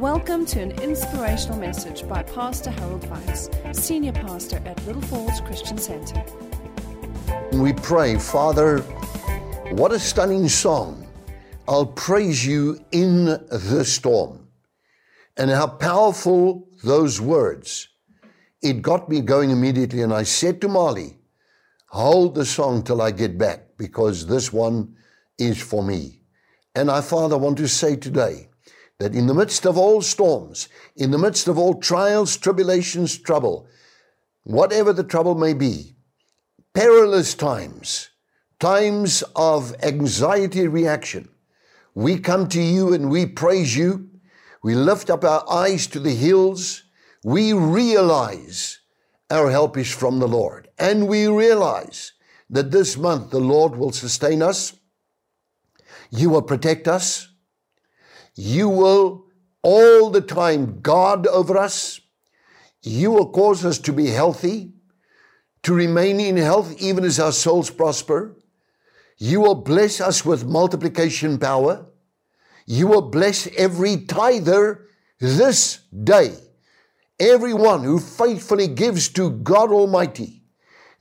Welcome 0.00 0.46
to 0.46 0.62
an 0.62 0.70
inspirational 0.80 1.58
message 1.58 2.08
by 2.08 2.22
Pastor 2.22 2.70
Harold 2.70 3.02
Weitsz, 3.02 3.76
Senior 3.76 4.12
Pastor 4.12 4.56
at 4.64 4.82
Little 4.86 5.02
Falls 5.02 5.42
Christian 5.42 5.76
Center. 5.76 6.24
We 7.52 7.74
pray, 7.74 8.16
Father, 8.16 8.78
what 9.72 9.92
a 9.92 9.98
stunning 9.98 10.48
song. 10.48 11.06
I'll 11.68 11.84
praise 11.84 12.46
you 12.46 12.82
in 12.92 13.26
the 13.26 13.84
storm. 13.84 14.48
And 15.36 15.50
how 15.50 15.66
powerful 15.66 16.66
those 16.82 17.20
words. 17.20 17.86
It 18.62 18.80
got 18.80 19.10
me 19.10 19.20
going 19.20 19.50
immediately, 19.50 20.00
and 20.00 20.14
I 20.14 20.22
said 20.22 20.62
to 20.62 20.68
Molly, 20.68 21.18
Hold 21.88 22.36
the 22.36 22.46
song 22.46 22.84
till 22.84 23.02
I 23.02 23.10
get 23.10 23.36
back, 23.36 23.76
because 23.76 24.26
this 24.26 24.50
one 24.50 24.96
is 25.36 25.60
for 25.60 25.84
me. 25.84 26.22
And 26.74 26.90
I, 26.90 27.02
Father, 27.02 27.36
want 27.36 27.58
to 27.58 27.68
say 27.68 27.96
today, 27.96 28.49
that 29.00 29.14
in 29.14 29.26
the 29.26 29.34
midst 29.34 29.66
of 29.66 29.78
all 29.78 30.02
storms, 30.02 30.68
in 30.94 31.10
the 31.10 31.18
midst 31.18 31.48
of 31.48 31.56
all 31.56 31.80
trials, 31.80 32.36
tribulations, 32.36 33.16
trouble, 33.16 33.66
whatever 34.44 34.92
the 34.92 35.02
trouble 35.02 35.34
may 35.34 35.54
be, 35.54 35.96
perilous 36.74 37.34
times, 37.34 38.10
times 38.58 39.24
of 39.34 39.74
anxiety 39.82 40.68
reaction, 40.68 41.26
we 41.94 42.18
come 42.18 42.46
to 42.48 42.60
you 42.60 42.92
and 42.92 43.10
we 43.10 43.24
praise 43.24 43.74
you. 43.74 44.10
We 44.62 44.74
lift 44.74 45.08
up 45.08 45.24
our 45.24 45.50
eyes 45.50 45.86
to 45.88 45.98
the 45.98 46.14
hills. 46.14 46.84
We 47.24 47.54
realize 47.54 48.80
our 49.30 49.50
help 49.50 49.78
is 49.78 49.90
from 49.90 50.18
the 50.18 50.28
Lord. 50.28 50.68
And 50.78 51.08
we 51.08 51.26
realize 51.26 52.12
that 52.50 52.70
this 52.70 52.98
month 52.98 53.30
the 53.30 53.40
Lord 53.40 53.76
will 53.76 53.92
sustain 53.92 54.42
us. 54.42 54.74
You 56.10 56.28
will 56.28 56.42
protect 56.42 56.86
us 56.86 57.29
you 58.34 58.68
will 58.68 59.26
all 59.62 60.10
the 60.10 60.20
time 60.20 60.80
guard 60.80 61.26
over 61.26 61.58
us. 61.58 62.00
You 62.82 63.10
will 63.10 63.30
cause 63.30 63.64
us 63.64 63.78
to 63.80 63.92
be 63.92 64.08
healthy, 64.08 64.72
to 65.62 65.74
remain 65.74 66.18
in 66.20 66.36
health 66.36 66.74
even 66.80 67.04
as 67.04 67.20
our 67.20 67.32
souls 67.32 67.70
prosper. 67.70 68.36
You 69.18 69.40
will 69.42 69.56
bless 69.56 70.00
us 70.00 70.24
with 70.24 70.46
multiplication 70.46 71.38
power. 71.38 71.86
You 72.64 72.86
will 72.86 73.02
bless 73.02 73.46
every 73.56 73.98
tither 73.98 74.86
this 75.18 75.80
day. 76.04 76.34
Everyone 77.18 77.84
who 77.84 78.00
faithfully 78.00 78.66
gives 78.66 79.10
to 79.10 79.30
God 79.30 79.70
Almighty, 79.70 80.42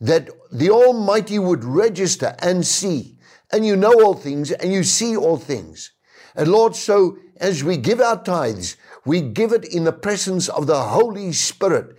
that 0.01 0.29
the 0.51 0.69
Almighty 0.69 1.39
would 1.39 1.63
register 1.63 2.35
and 2.39 2.65
see. 2.65 3.17
And 3.53 3.65
you 3.65 3.77
know 3.77 3.93
all 4.03 4.15
things 4.15 4.51
and 4.51 4.73
you 4.73 4.83
see 4.83 5.15
all 5.15 5.37
things. 5.37 5.91
And 6.35 6.51
Lord, 6.51 6.75
so 6.75 7.17
as 7.39 7.63
we 7.63 7.77
give 7.77 8.01
our 8.01 8.21
tithes, 8.21 8.75
we 9.05 9.21
give 9.21 9.51
it 9.51 9.65
in 9.65 9.85
the 9.85 9.93
presence 9.93 10.49
of 10.49 10.67
the 10.67 10.81
Holy 10.81 11.31
Spirit. 11.31 11.95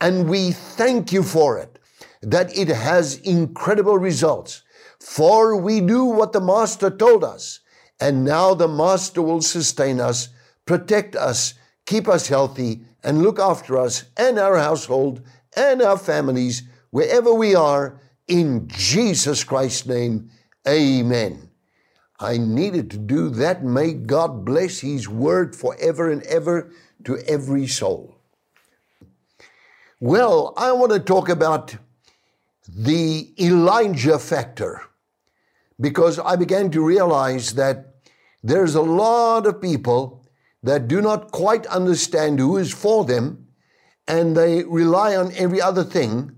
And 0.00 0.28
we 0.28 0.52
thank 0.52 1.12
you 1.12 1.22
for 1.22 1.58
it, 1.58 1.78
that 2.22 2.56
it 2.56 2.68
has 2.68 3.18
incredible 3.18 3.98
results. 3.98 4.62
For 4.98 5.56
we 5.56 5.80
do 5.80 6.04
what 6.04 6.32
the 6.32 6.40
Master 6.40 6.90
told 6.90 7.24
us. 7.24 7.60
And 8.00 8.24
now 8.24 8.54
the 8.54 8.68
Master 8.68 9.22
will 9.22 9.42
sustain 9.42 10.00
us, 10.00 10.28
protect 10.66 11.14
us, 11.14 11.54
keep 11.86 12.08
us 12.08 12.28
healthy, 12.28 12.82
and 13.02 13.22
look 13.22 13.38
after 13.38 13.78
us 13.78 14.04
and 14.16 14.38
our 14.38 14.58
household 14.58 15.22
and 15.56 15.82
our 15.82 15.98
families 15.98 16.62
wherever 16.90 17.32
we 17.32 17.54
are. 17.54 18.00
In 18.28 18.68
Jesus 18.68 19.42
Christ's 19.42 19.86
name, 19.86 20.30
amen. 20.68 21.49
I 22.20 22.36
needed 22.36 22.90
to 22.90 22.98
do 22.98 23.30
that. 23.30 23.64
May 23.64 23.94
God 23.94 24.44
bless 24.44 24.80
His 24.80 25.08
word 25.08 25.56
forever 25.56 26.10
and 26.10 26.22
ever 26.24 26.70
to 27.04 27.16
every 27.18 27.66
soul. 27.66 28.14
Well, 29.98 30.52
I 30.56 30.72
want 30.72 30.92
to 30.92 31.00
talk 31.00 31.28
about 31.28 31.76
the 32.68 33.32
Elijah 33.38 34.18
factor 34.18 34.82
because 35.80 36.18
I 36.18 36.36
began 36.36 36.70
to 36.72 36.84
realize 36.84 37.54
that 37.54 37.94
there's 38.42 38.74
a 38.74 38.82
lot 38.82 39.46
of 39.46 39.60
people 39.60 40.24
that 40.62 40.88
do 40.88 41.00
not 41.00 41.30
quite 41.30 41.66
understand 41.66 42.38
who 42.38 42.58
is 42.58 42.72
for 42.72 43.04
them 43.04 43.46
and 44.06 44.36
they 44.36 44.64
rely 44.64 45.16
on 45.16 45.32
every 45.34 45.60
other 45.60 45.84
thing. 45.84 46.32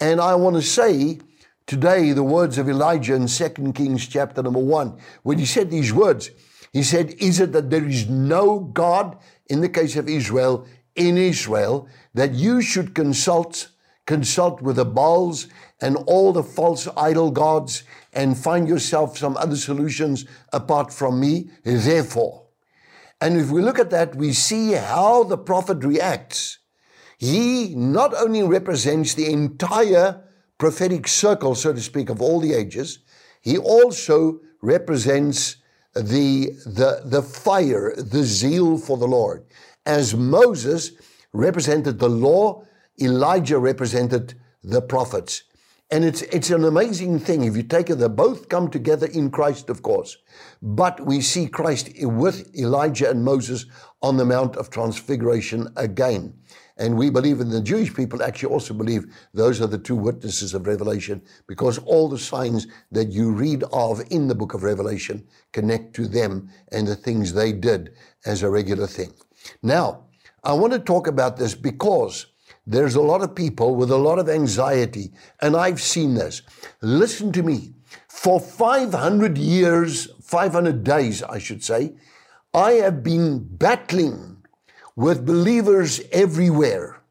And 0.00 0.20
I 0.20 0.34
want 0.34 0.56
to 0.56 0.62
say 0.62 1.18
today 1.70 2.10
the 2.10 2.24
words 2.24 2.58
of 2.58 2.68
Elijah 2.68 3.14
in 3.14 3.28
2 3.28 3.72
Kings 3.72 4.08
chapter 4.08 4.42
number 4.42 4.58
1. 4.58 4.98
When 5.22 5.38
he 5.38 5.46
said 5.46 5.70
these 5.70 5.92
words, 5.92 6.32
he 6.72 6.82
said, 6.82 7.14
Is 7.20 7.38
it 7.38 7.52
that 7.52 7.70
there 7.70 7.86
is 7.86 8.08
no 8.08 8.58
God 8.58 9.16
in 9.46 9.60
the 9.60 9.68
case 9.68 9.94
of 9.94 10.08
Israel, 10.08 10.66
in 10.96 11.16
Israel, 11.16 11.86
that 12.12 12.32
you 12.32 12.60
should 12.60 12.92
consult, 12.92 13.68
consult 14.04 14.60
with 14.60 14.76
the 14.76 14.84
Baals 14.84 15.46
and 15.80 15.96
all 16.08 16.32
the 16.32 16.42
false 16.42 16.88
idol 16.96 17.30
gods 17.30 17.84
and 18.12 18.36
find 18.36 18.66
yourself 18.66 19.16
some 19.16 19.36
other 19.36 19.54
solutions 19.54 20.24
apart 20.52 20.92
from 20.92 21.20
me? 21.20 21.50
Therefore. 21.62 22.48
And 23.20 23.36
if 23.36 23.52
we 23.52 23.62
look 23.62 23.78
at 23.78 23.90
that, 23.90 24.16
we 24.16 24.32
see 24.32 24.72
how 24.72 25.22
the 25.22 25.38
prophet 25.38 25.84
reacts. 25.84 26.58
He 27.16 27.76
not 27.76 28.12
only 28.12 28.42
represents 28.42 29.14
the 29.14 29.30
entire 29.30 30.24
prophetic 30.60 31.08
circle, 31.08 31.54
so 31.56 31.72
to 31.72 31.80
speak, 31.80 32.10
of 32.10 32.20
all 32.20 32.38
the 32.38 32.52
ages, 32.52 33.00
he 33.40 33.56
also 33.56 34.38
represents 34.60 35.56
the, 35.94 36.50
the, 36.66 37.02
the 37.04 37.22
fire, 37.22 37.94
the 37.96 38.22
zeal 38.22 38.78
for 38.78 38.98
the 38.98 39.08
Lord. 39.08 39.44
As 39.86 40.14
Moses 40.14 40.92
represented 41.32 41.98
the 41.98 42.10
law, 42.10 42.62
Elijah 43.00 43.58
represented 43.58 44.34
the 44.62 44.82
prophets. 44.82 45.44
And 45.90 46.04
it's, 46.04 46.22
it's 46.22 46.50
an 46.50 46.64
amazing 46.64 47.18
thing. 47.18 47.42
If 47.42 47.56
you 47.56 47.62
take 47.62 47.90
it, 47.90 47.96
they 47.96 48.08
both 48.08 48.48
come 48.48 48.70
together 48.70 49.06
in 49.06 49.30
Christ, 49.30 49.70
of 49.70 49.82
course. 49.82 50.18
But 50.62 51.04
we 51.04 51.22
see 51.22 51.48
Christ 51.48 51.90
with 52.00 52.54
Elijah 52.54 53.10
and 53.10 53.24
Moses 53.24 53.64
on 54.02 54.18
the 54.18 54.26
Mount 54.26 54.56
of 54.56 54.70
Transfiguration 54.70 55.68
again. 55.76 56.34
And 56.80 56.96
we 56.96 57.10
believe 57.10 57.40
and 57.40 57.52
the 57.52 57.60
Jewish 57.60 57.94
people 57.94 58.22
actually 58.22 58.54
also 58.54 58.72
believe 58.72 59.04
those 59.34 59.60
are 59.60 59.66
the 59.66 59.76
two 59.76 59.94
witnesses 59.94 60.54
of 60.54 60.66
Revelation 60.66 61.20
because 61.46 61.76
all 61.76 62.08
the 62.08 62.18
signs 62.18 62.66
that 62.90 63.12
you 63.12 63.32
read 63.32 63.64
of 63.70 64.00
in 64.10 64.28
the 64.28 64.34
book 64.34 64.54
of 64.54 64.62
Revelation 64.62 65.28
connect 65.52 65.94
to 65.96 66.08
them 66.08 66.48
and 66.72 66.88
the 66.88 66.96
things 66.96 67.34
they 67.34 67.52
did 67.52 67.92
as 68.24 68.42
a 68.42 68.48
regular 68.48 68.86
thing. 68.86 69.12
Now, 69.62 70.06
I 70.42 70.54
want 70.54 70.72
to 70.72 70.78
talk 70.78 71.06
about 71.06 71.36
this 71.36 71.54
because 71.54 72.26
there's 72.66 72.94
a 72.94 73.02
lot 73.02 73.20
of 73.20 73.34
people 73.34 73.76
with 73.76 73.90
a 73.90 73.96
lot 73.98 74.18
of 74.18 74.30
anxiety, 74.30 75.12
and 75.42 75.56
I've 75.56 75.82
seen 75.82 76.14
this. 76.14 76.40
Listen 76.80 77.30
to 77.32 77.42
me. 77.42 77.74
For 78.08 78.40
500 78.40 79.36
years, 79.36 80.08
500 80.22 80.82
days, 80.82 81.22
I 81.22 81.38
should 81.38 81.62
say, 81.62 81.94
I 82.54 82.72
have 82.72 83.02
been 83.02 83.44
battling 83.44 84.29
with 85.00 85.24
believers 85.24 86.02
everywhere, 86.12 87.02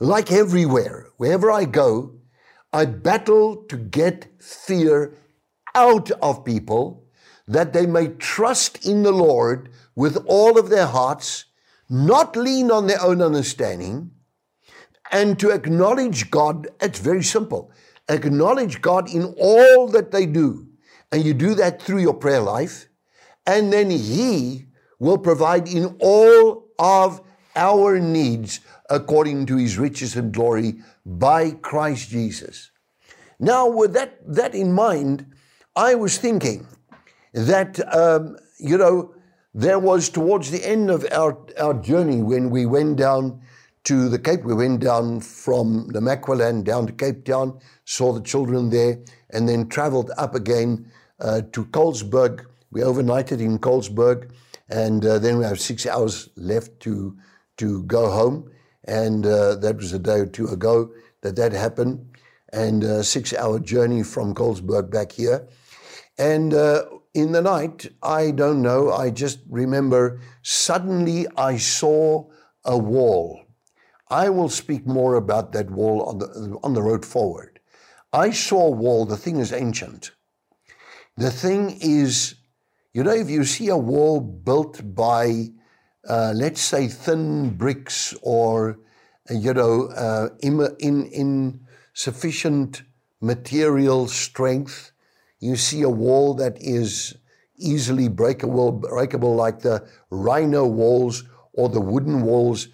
like 0.00 0.32
everywhere, 0.32 1.08
wherever 1.18 1.50
I 1.50 1.66
go, 1.66 2.14
I 2.72 2.86
battle 2.86 3.64
to 3.68 3.76
get 3.76 4.40
fear 4.42 5.18
out 5.74 6.10
of 6.22 6.46
people 6.46 7.04
that 7.46 7.74
they 7.74 7.84
may 7.84 8.08
trust 8.08 8.86
in 8.86 9.02
the 9.02 9.12
Lord 9.12 9.68
with 9.94 10.16
all 10.24 10.58
of 10.58 10.70
their 10.70 10.86
hearts, 10.86 11.44
not 11.90 12.34
lean 12.34 12.70
on 12.70 12.86
their 12.86 13.02
own 13.02 13.20
understanding, 13.20 14.12
and 15.12 15.38
to 15.38 15.50
acknowledge 15.50 16.30
God. 16.30 16.68
It's 16.80 16.98
very 16.98 17.22
simple. 17.22 17.70
Acknowledge 18.08 18.80
God 18.80 19.12
in 19.12 19.34
all 19.38 19.86
that 19.88 20.12
they 20.12 20.24
do. 20.24 20.66
And 21.12 21.22
you 21.22 21.34
do 21.34 21.54
that 21.56 21.82
through 21.82 22.00
your 22.00 22.14
prayer 22.14 22.40
life. 22.40 22.88
And 23.46 23.70
then 23.70 23.90
He 23.90 24.64
will 24.98 25.18
provide 25.18 25.68
in 25.68 25.98
all 26.00 26.70
of 26.78 27.20
our 27.56 27.98
needs 27.98 28.60
according 28.90 29.46
to 29.46 29.56
his 29.56 29.78
riches 29.78 30.16
and 30.16 30.32
glory 30.32 30.76
by 31.06 31.50
Christ 31.50 32.10
Jesus. 32.10 32.70
Now, 33.38 33.68
with 33.68 33.92
that, 33.94 34.18
that 34.34 34.54
in 34.54 34.72
mind, 34.72 35.26
I 35.76 35.94
was 35.94 36.18
thinking 36.18 36.66
that, 37.32 37.80
um, 37.94 38.36
you 38.58 38.78
know, 38.78 39.14
there 39.54 39.78
was 39.78 40.08
towards 40.08 40.50
the 40.50 40.64
end 40.64 40.90
of 40.90 41.06
our, 41.12 41.38
our 41.60 41.74
journey 41.74 42.22
when 42.22 42.50
we 42.50 42.66
went 42.66 42.96
down 42.96 43.40
to 43.84 44.08
the 44.08 44.18
Cape, 44.18 44.44
we 44.44 44.54
went 44.54 44.80
down 44.80 45.20
from 45.20 45.88
the 45.88 46.00
Namaqualand 46.00 46.64
down 46.64 46.86
to 46.86 46.92
Cape 46.92 47.24
Town, 47.24 47.58
saw 47.84 48.12
the 48.12 48.22
children 48.22 48.70
there, 48.70 48.98
and 49.30 49.48
then 49.48 49.68
traveled 49.68 50.10
up 50.16 50.34
again 50.34 50.90
uh, 51.20 51.42
to 51.52 51.66
Colesberg. 51.66 52.46
We 52.70 52.80
overnighted 52.80 53.40
in 53.40 53.58
Colesberg 53.58 54.30
and 54.68 55.04
uh, 55.04 55.18
then 55.18 55.38
we 55.38 55.44
have 55.44 55.60
six 55.60 55.86
hours 55.86 56.30
left 56.36 56.80
to 56.80 57.16
to 57.58 57.82
go 57.84 58.10
home. 58.10 58.50
And 58.84 59.24
uh, 59.24 59.56
that 59.56 59.76
was 59.76 59.92
a 59.92 59.98
day 59.98 60.20
or 60.20 60.26
two 60.26 60.48
ago 60.48 60.90
that 61.22 61.36
that 61.36 61.52
happened. 61.52 62.16
And 62.52 62.84
a 62.84 63.02
six 63.02 63.32
hour 63.34 63.58
journey 63.58 64.02
from 64.02 64.34
Colesberg 64.34 64.90
back 64.90 65.12
here. 65.12 65.48
And 66.18 66.54
uh, 66.54 66.84
in 67.14 67.32
the 67.32 67.42
night, 67.42 67.86
I 68.02 68.30
don't 68.30 68.62
know, 68.62 68.92
I 68.92 69.10
just 69.10 69.40
remember 69.48 70.20
suddenly 70.42 71.26
I 71.36 71.56
saw 71.56 72.26
a 72.64 72.76
wall. 72.76 73.40
I 74.08 74.28
will 74.28 74.48
speak 74.48 74.86
more 74.86 75.14
about 75.14 75.52
that 75.52 75.70
wall 75.70 76.02
on 76.02 76.18
the, 76.18 76.58
on 76.62 76.74
the 76.74 76.82
road 76.82 77.04
forward. 77.04 77.60
I 78.12 78.30
saw 78.30 78.68
a 78.68 78.70
wall, 78.70 79.06
the 79.06 79.16
thing 79.16 79.38
is 79.38 79.52
ancient. 79.52 80.12
The 81.16 81.30
thing 81.30 81.78
is, 81.80 82.34
you 82.92 83.02
know, 83.02 83.12
if 83.12 83.30
you 83.30 83.44
see 83.44 83.68
a 83.68 83.76
wall 83.76 84.20
built 84.20 84.94
by, 84.94 85.48
uh, 86.08 86.32
let's 86.34 86.60
say, 86.60 86.88
thin 86.88 87.50
bricks 87.50 88.14
or, 88.22 88.78
you 89.30 89.54
know, 89.54 89.88
uh, 89.88 90.28
in, 90.40 90.60
in, 90.78 91.06
in 91.06 91.60
sufficient 91.92 92.82
material 93.20 94.06
strength, 94.06 94.92
you 95.40 95.56
see 95.56 95.82
a 95.82 95.88
wall 95.88 96.34
that 96.34 96.56
is 96.60 97.16
easily 97.56 98.08
breakable, 98.08 98.72
breakable 98.72 99.34
like 99.34 99.60
the 99.60 99.86
rhino 100.10 100.66
walls 100.66 101.24
or 101.52 101.68
the 101.68 101.80
wooden 101.80 102.22
walls 102.22 102.68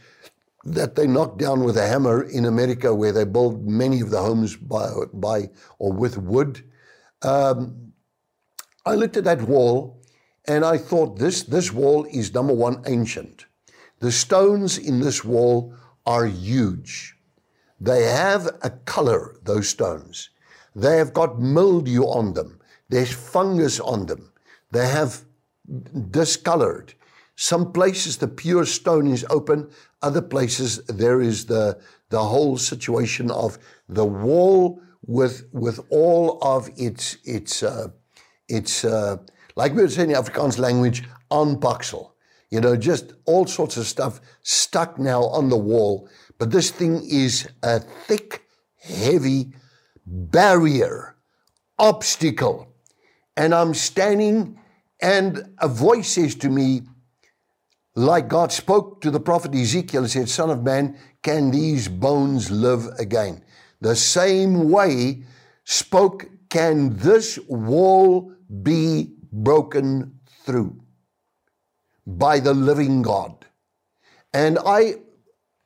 that 0.64 0.94
they 0.94 1.06
knock 1.06 1.38
down 1.38 1.64
with 1.64 1.76
a 1.76 1.86
hammer 1.86 2.22
in 2.22 2.44
America, 2.44 2.94
where 2.94 3.12
they 3.12 3.24
build 3.24 3.66
many 3.66 4.00
of 4.00 4.10
the 4.10 4.20
homes 4.20 4.56
by, 4.56 4.90
by 5.12 5.48
or 5.78 5.92
with 5.92 6.18
wood. 6.18 6.62
Um, 7.22 7.92
I 8.84 8.94
looked 8.94 9.16
at 9.16 9.24
that 9.24 9.42
wall 9.42 9.99
and 10.50 10.64
I 10.64 10.78
thought 10.78 11.18
this, 11.18 11.44
this 11.44 11.72
wall 11.72 12.04
is 12.10 12.34
number 12.34 12.52
one, 12.52 12.82
ancient. 12.86 13.46
The 14.00 14.10
stones 14.10 14.78
in 14.78 14.98
this 15.00 15.24
wall 15.24 15.72
are 16.04 16.26
huge. 16.26 17.14
They 17.80 18.02
have 18.02 18.48
a 18.62 18.70
color, 18.70 19.36
those 19.44 19.68
stones. 19.68 20.30
They 20.74 20.96
have 20.96 21.12
got 21.12 21.40
mildew 21.40 22.02
on 22.02 22.34
them. 22.34 22.58
There's 22.88 23.12
fungus 23.12 23.78
on 23.78 24.06
them. 24.06 24.32
They 24.72 24.88
have 24.88 25.24
discolored. 26.10 26.94
Some 27.36 27.70
places 27.70 28.16
the 28.16 28.26
pure 28.26 28.66
stone 28.66 29.06
is 29.06 29.24
open, 29.30 29.70
other 30.02 30.22
places 30.22 30.78
there 30.86 31.20
is 31.20 31.46
the, 31.46 31.78
the 32.08 32.24
whole 32.24 32.58
situation 32.58 33.30
of 33.30 33.56
the 33.88 34.04
wall 34.04 34.82
with, 35.06 35.48
with 35.52 35.78
all 35.90 36.38
of 36.42 36.68
its, 36.76 37.18
its, 37.24 37.62
uh, 37.62 37.88
its 38.48 38.84
uh, 38.84 39.18
like 39.60 39.74
we 39.74 39.82
would 39.82 39.92
say 39.92 40.04
in 40.04 40.08
the 40.08 40.14
Afrikaans 40.14 40.58
language, 40.58 41.04
on 41.30 41.56
aanpaksel. 41.56 42.12
You 42.50 42.60
know, 42.60 42.76
just 42.76 43.12
all 43.26 43.46
sorts 43.46 43.76
of 43.76 43.86
stuff 43.86 44.20
stuck 44.42 44.98
now 44.98 45.22
on 45.24 45.50
the 45.50 45.56
wall. 45.56 46.08
But 46.38 46.50
this 46.50 46.70
thing 46.70 47.02
is 47.04 47.46
a 47.62 47.78
thick, 47.78 48.42
heavy 48.82 49.52
barrier, 50.06 51.14
obstacle 51.78 52.70
and 53.36 53.54
I'm 53.54 53.74
standing, 53.74 54.58
and 55.00 55.54
a 55.58 55.68
voice 55.68 56.08
says 56.08 56.34
to 56.36 56.48
me, 56.48 56.82
like 57.94 58.28
God 58.28 58.52
spoke 58.52 59.00
to 59.02 59.10
the 59.10 59.20
prophet 59.20 59.54
Ezekiel 59.54 60.02
and 60.02 60.10
said, 60.10 60.28
Son 60.28 60.50
of 60.50 60.62
man, 60.62 60.98
can 61.22 61.50
these 61.50 61.88
bones 61.88 62.50
live 62.50 62.86
again? 62.98 63.42
The 63.80 63.96
same 63.96 64.70
way 64.70 65.22
spoke, 65.64 66.26
can 66.48 66.96
this 66.96 67.38
wall 67.48 68.32
be 68.62 69.14
broken 69.32 70.20
through 70.44 70.80
by 72.06 72.40
the 72.40 72.54
living 72.54 73.02
God? 73.02 73.46
And 74.32 74.58
I 74.64 74.94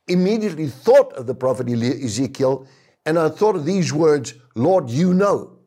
immediately 0.07 0.67
thought 0.67 1.13
of 1.13 1.27
the 1.27 1.35
prophet 1.35 1.69
Ezekiel 1.69 2.67
and 3.05 3.19
I 3.19 3.29
thought 3.29 3.55
of 3.55 3.65
these 3.65 3.93
words 3.93 4.33
Lord, 4.55 4.89
you 4.89 5.13
know. 5.13 5.59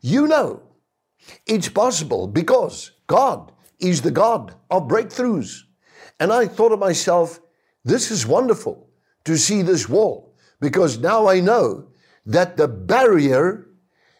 You 0.00 0.26
know. 0.26 0.62
It's 1.46 1.68
possible 1.68 2.26
because 2.26 2.92
God 3.06 3.52
is 3.78 4.02
the 4.02 4.10
God 4.10 4.54
of 4.70 4.88
breakthroughs. 4.88 5.60
And 6.20 6.32
I 6.32 6.46
thought 6.46 6.70
to 6.70 6.76
myself, 6.76 7.40
this 7.84 8.10
is 8.10 8.26
wonderful 8.26 8.88
to 9.24 9.36
see 9.36 9.62
this 9.62 9.88
wall 9.88 10.36
because 10.60 10.98
now 10.98 11.28
I 11.28 11.40
know 11.40 11.88
that 12.26 12.56
the 12.56 12.68
barrier 12.68 13.68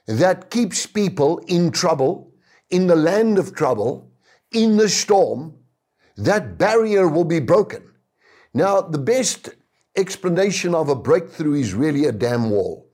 that 0.07 0.51
keeps 0.51 0.87
people 0.87 1.39
in 1.47 1.71
trouble, 1.71 2.34
in 2.71 2.87
the 2.87 2.97
land 2.97 3.39
of 3.39 3.55
trouble, 3.55 4.11
in 4.53 4.77
the 4.77 4.89
storm, 4.89 5.55
that 6.17 6.59
barrier 6.59 7.09
will 7.09 7.25
be 7.25 7.41
broken. 7.41 7.83
Now, 8.53 8.81
the 8.81 8.99
best 8.99 9.49
explanation 9.97 10.75
of 10.75 10.89
a 10.89 10.95
breakthrough 10.95 11.55
is 11.55 11.75
really 11.75 12.05
a 12.05 12.13
dam 12.13 12.51
wall. 12.51 12.89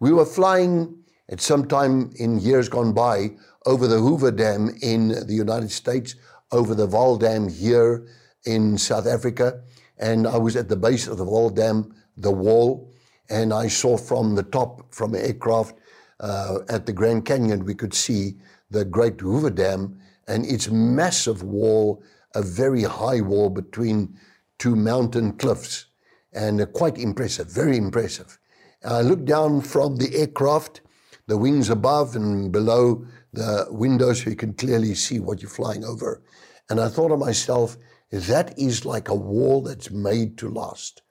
We 0.00 0.12
were 0.12 0.26
flying 0.26 1.02
at 1.28 1.40
some 1.40 1.66
time 1.66 2.10
in 2.16 2.38
years 2.38 2.68
gone 2.68 2.92
by 2.92 3.32
over 3.66 3.86
the 3.86 3.98
Hoover 3.98 4.30
Dam 4.30 4.74
in 4.82 5.08
the 5.08 5.34
United 5.34 5.70
States, 5.70 6.14
over 6.52 6.74
the 6.74 6.86
Vaal 6.86 7.18
Dam 7.18 7.48
here 7.48 8.06
in 8.44 8.78
South 8.78 9.06
Africa. 9.06 9.62
And 9.98 10.26
I 10.26 10.38
was 10.38 10.56
at 10.56 10.68
the 10.68 10.76
base 10.76 11.06
of 11.06 11.18
the 11.18 11.24
Vaal 11.24 11.54
Dam, 11.54 11.94
the 12.16 12.30
wall, 12.30 12.92
and 13.28 13.52
I 13.52 13.68
saw 13.68 13.96
from 13.96 14.34
the 14.34 14.42
top, 14.42 14.94
from 14.94 15.14
aircraft 15.14 15.74
uh, 16.20 16.60
at 16.68 16.86
the 16.86 16.92
Grand 16.92 17.24
Canyon, 17.24 17.64
we 17.64 17.74
could 17.74 17.94
see 17.94 18.36
the 18.70 18.84
Great 18.84 19.20
Hoover 19.20 19.50
Dam 19.50 19.98
and 20.26 20.44
its 20.44 20.68
massive 20.70 21.42
wall, 21.42 22.02
a 22.34 22.42
very 22.42 22.82
high 22.82 23.20
wall 23.20 23.50
between 23.50 24.16
two 24.58 24.76
mountain 24.76 25.32
cliffs, 25.32 25.86
and 26.32 26.60
uh, 26.60 26.66
quite 26.66 26.98
impressive, 26.98 27.50
very 27.50 27.76
impressive. 27.76 28.38
I 28.84 29.00
looked 29.00 29.24
down 29.24 29.62
from 29.62 29.96
the 29.96 30.14
aircraft, 30.14 30.82
the 31.26 31.38
wings 31.38 31.70
above 31.70 32.14
and 32.14 32.52
below 32.52 33.06
the 33.32 33.66
windows 33.70 34.22
so 34.22 34.30
you 34.30 34.36
can 34.36 34.54
clearly 34.54 34.94
see 34.94 35.20
what 35.20 35.40
you're 35.42 35.50
flying 35.50 35.84
over. 35.84 36.22
And 36.70 36.80
I 36.80 36.88
thought 36.88 37.08
to 37.08 37.16
myself, 37.16 37.76
that 38.10 38.58
is 38.58 38.84
like 38.84 39.08
a 39.08 39.14
wall 39.14 39.62
that's 39.62 39.90
made 39.90 40.38
to 40.38 40.48
last. 40.48 41.02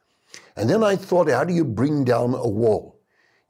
And 0.55 0.69
then 0.69 0.83
I 0.83 0.95
thought, 0.95 1.29
how 1.29 1.43
do 1.43 1.53
you 1.53 1.65
bring 1.65 2.03
down 2.03 2.33
a 2.33 2.47
wall? 2.47 2.99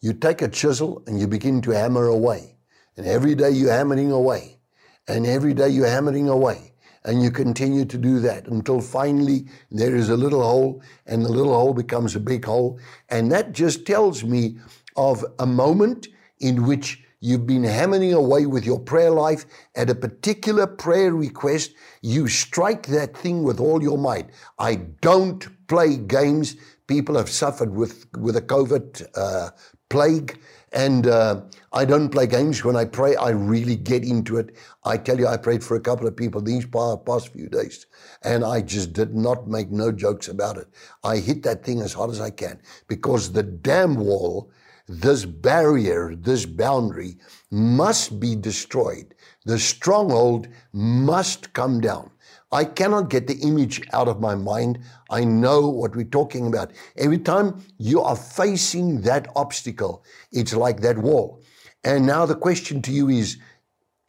You 0.02 0.14
take 0.14 0.42
a 0.42 0.48
chisel 0.48 1.04
and 1.08 1.20
you 1.20 1.28
begin 1.28 1.62
to 1.62 1.72
hammer 1.72 2.08
away. 2.08 2.57
And 2.98 3.06
every 3.06 3.36
day 3.36 3.52
you're 3.52 3.72
hammering 3.72 4.12
away. 4.12 4.60
And 5.08 5.26
every 5.26 5.54
day 5.54 5.70
you're 5.70 5.88
hammering 5.88 6.28
away. 6.28 6.74
And 7.06 7.24
you 7.24 7.32
continue 7.32 7.86
to 7.86 7.98
do 7.98 8.20
that 8.20 8.48
until 8.48 8.82
finally 8.82 9.46
there 9.72 9.96
is 9.96 10.10
a 10.10 10.18
little 10.18 10.44
hole 10.44 10.82
and 11.06 11.24
the 11.24 11.32
little 11.32 11.54
hole 11.54 11.74
becomes 11.74 12.16
a 12.16 12.20
big 12.20 12.44
hole. 12.44 12.80
And 13.10 13.32
that 13.32 13.54
just 13.54 13.86
tells 13.86 14.24
me 14.24 14.58
of 14.98 15.24
a 15.40 15.46
moment 15.46 16.08
in 16.40 16.66
which 16.66 17.02
You've 17.20 17.48
been 17.48 17.64
hammering 17.64 18.14
away 18.14 18.46
with 18.46 18.64
your 18.64 18.80
prayer 18.80 19.10
life 19.10 19.46
at 19.76 19.90
a 19.90 19.96
particular 19.96 20.68
prayer 20.68 21.14
request. 21.14 21.74
You 22.04 22.28
strike 22.28 22.86
that 22.88 23.18
thing 23.18 23.42
with 23.42 23.60
all 23.60 23.82
your 23.82 23.98
might. 23.98 24.30
I 24.60 24.76
don't 25.02 25.48
play 25.68 25.98
games. 25.98 26.56
People 26.86 27.18
have 27.18 27.30
suffered 27.30 27.74
with, 27.76 28.06
with 28.16 28.36
a 28.36 28.42
COVID 28.42 29.08
uh, 29.16 29.50
plague. 29.90 30.40
And 30.74 31.08
uh, 31.08 31.42
I 31.72 31.86
don't 31.86 32.10
play 32.10 32.28
games. 32.28 32.64
When 32.64 32.76
I 32.76 32.86
pray, 32.86 33.16
I 33.16 33.30
really 33.30 33.76
get 33.76 34.04
into 34.04 34.38
it. 34.38 34.56
I 34.84 34.98
tell 34.98 35.18
you, 35.18 35.28
I 35.28 35.38
prayed 35.38 35.64
for 35.64 35.76
a 35.76 35.82
couple 35.82 36.08
of 36.08 36.16
people 36.16 36.42
these 36.42 36.66
past 36.66 37.30
few 37.30 37.48
days, 37.48 37.86
and 38.24 38.44
I 38.44 38.62
just 38.62 38.92
did 38.94 39.16
not 39.16 39.48
make 39.48 39.72
no 39.72 39.92
jokes 39.92 40.28
about 40.28 40.58
it. 40.58 40.68
I 41.04 41.18
hit 41.18 41.44
that 41.44 41.64
thing 41.64 41.82
as 41.82 41.94
hard 41.94 42.12
as 42.12 42.20
I 42.20 42.32
can 42.32 42.62
because 42.88 43.32
the 43.32 43.44
dam 43.44 43.96
wall 43.96 44.52
this 44.88 45.26
barrier, 45.26 46.16
this 46.16 46.46
boundary 46.46 47.18
must 47.52 48.20
be 48.22 48.36
destroyed. 48.36 49.14
The 49.46 49.60
stronghold 49.60 50.48
must 50.72 51.52
come 51.52 51.82
down. 51.82 52.12
I 52.52 52.64
cannot 52.66 53.10
get 53.10 53.28
the 53.28 53.36
image 53.40 53.82
out 53.92 54.08
of 54.08 54.22
my 54.22 54.36
mind. 54.36 54.80
I 55.10 55.24
know 55.26 55.68
what 55.68 55.96
we're 55.96 56.06
talking 56.06 56.48
about. 56.48 56.72
Every 56.96 57.18
time 57.18 57.62
you 57.78 58.02
are 58.02 58.16
facing 58.16 59.02
that 59.02 59.28
obstacle, 59.36 60.04
it's 60.32 60.54
like 60.54 60.82
that 60.82 60.98
wall. 60.98 61.44
And 61.84 62.06
now 62.06 62.26
the 62.26 62.36
question 62.36 62.82
to 62.84 62.92
you 62.92 63.10
is 63.10 63.38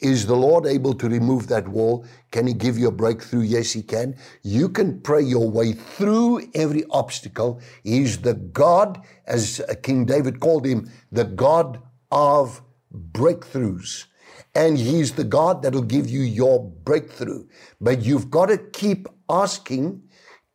is 0.01 0.27
the 0.27 0.37
Lord 0.37 0.65
able 0.67 0.95
to 0.95 1.09
remove 1.09 1.49
that 1.49 1.67
wall? 1.67 2.05
Can 2.31 2.47
He 2.47 2.55
give 2.55 2.79
you 2.79 2.89
a 2.89 2.93
breakthrough? 2.93 3.41
Yes, 3.41 3.73
He 3.73 3.83
can. 3.83 4.17
You 4.43 4.69
can 4.69 5.01
pray 5.01 5.23
your 5.23 5.51
way 5.51 5.73
through 5.73 6.49
every 6.55 6.85
obstacle. 6.91 7.61
He's 7.83 8.19
the 8.19 8.35
God, 8.35 9.03
as 9.27 9.61
King 9.83 10.05
David 10.05 10.39
called 10.39 10.65
him, 10.67 10.89
the 11.11 11.25
God 11.25 11.83
of 12.13 12.63
breakthroughs. 12.95 14.05
And 14.59 14.77
He's 14.77 15.13
the 15.13 15.23
God 15.23 15.63
that'll 15.63 15.83
give 15.83 16.11
you 16.11 16.23
your 16.23 16.69
breakthrough. 16.69 17.47
But 17.81 18.03
you've 18.03 18.29
got 18.29 18.47
to 18.47 18.59
keep 18.59 19.07
asking, 19.31 20.03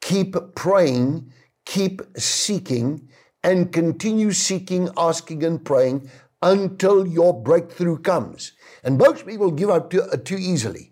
keep 0.02 0.36
praying, 0.56 1.32
keep 1.66 2.02
seeking, 2.18 3.08
and 3.46 3.72
continue 3.72 4.34
seeking, 4.34 4.90
asking, 4.98 5.46
and 5.46 5.64
praying 5.64 6.10
until 6.42 7.08
your 7.08 7.42
breakthrough 7.42 7.98
comes. 8.00 8.52
And 8.84 8.98
most 8.98 9.26
people 9.26 9.52
give 9.52 9.70
up 9.70 9.90
too, 9.90 10.02
uh, 10.02 10.18
too 10.18 10.38
easily. 10.38 10.92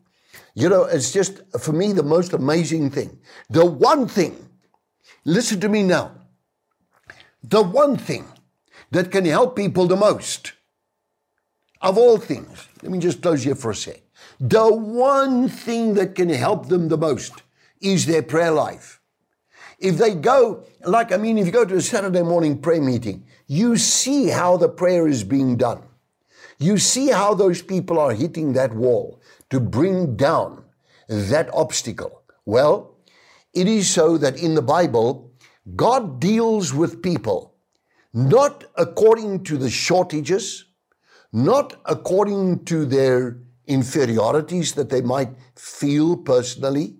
You 0.55 0.69
know, 0.69 0.85
it's 0.85 1.11
just, 1.11 1.41
for 1.59 1.73
me, 1.73 1.91
the 1.91 2.03
most 2.03 2.31
amazing 2.31 2.91
thing. 2.91 3.19
The 3.49 3.65
one 3.65 4.07
thing, 4.07 4.47
listen 5.25 5.59
to 5.59 5.67
me 5.67 5.83
now, 5.83 6.15
the 7.43 7.61
one 7.61 7.97
thing 7.97 8.25
that 8.91 9.11
can 9.11 9.25
help 9.25 9.57
people 9.57 9.87
the 9.87 9.97
most, 9.97 10.53
of 11.81 11.97
all 11.97 12.17
things, 12.17 12.67
let 12.81 12.91
me 12.91 12.99
just 12.99 13.21
close 13.21 13.43
here 13.43 13.55
for 13.55 13.71
a 13.71 13.75
sec. 13.75 14.01
The 14.39 14.73
one 14.73 15.49
thing 15.49 15.95
that 15.95 16.15
can 16.15 16.29
help 16.29 16.67
them 16.67 16.87
the 16.87 16.97
most 16.97 17.43
is 17.79 18.05
their 18.05 18.23
prayer 18.23 18.51
life. 18.51 18.99
If 19.79 19.97
they 19.97 20.13
go, 20.13 20.63
like, 20.85 21.11
I 21.11 21.17
mean, 21.17 21.37
if 21.37 21.47
you 21.47 21.51
go 21.51 21.65
to 21.65 21.75
a 21.75 21.81
Saturday 21.81 22.21
morning 22.21 22.59
prayer 22.59 22.81
meeting, 22.81 23.25
you 23.47 23.77
see 23.77 24.27
how 24.27 24.57
the 24.57 24.69
prayer 24.69 25.07
is 25.07 25.23
being 25.23 25.57
done. 25.57 25.81
You 26.59 26.77
see 26.77 27.09
how 27.09 27.33
those 27.33 27.63
people 27.63 27.97
are 27.97 28.13
hitting 28.13 28.53
that 28.53 28.75
wall 28.75 29.19
to 29.49 29.59
bring 29.59 30.15
down 30.15 30.63
that 31.07 31.51
obstacle. 31.53 32.21
Well, 32.45 32.95
it 33.53 33.67
is 33.67 33.89
so 33.89 34.17
that 34.19 34.37
in 34.37 34.53
the 34.53 34.61
Bible, 34.61 35.31
God 35.75 36.19
deals 36.19 36.73
with 36.73 37.01
people 37.01 37.55
not 38.13 38.65
according 38.75 39.43
to 39.45 39.57
the 39.57 39.69
shortages, 39.69 40.65
not 41.33 41.73
according 41.85 42.65
to 42.65 42.85
their 42.85 43.37
inferiorities 43.67 44.73
that 44.73 44.89
they 44.89 45.01
might 45.01 45.29
feel 45.55 46.17
personally, 46.17 46.97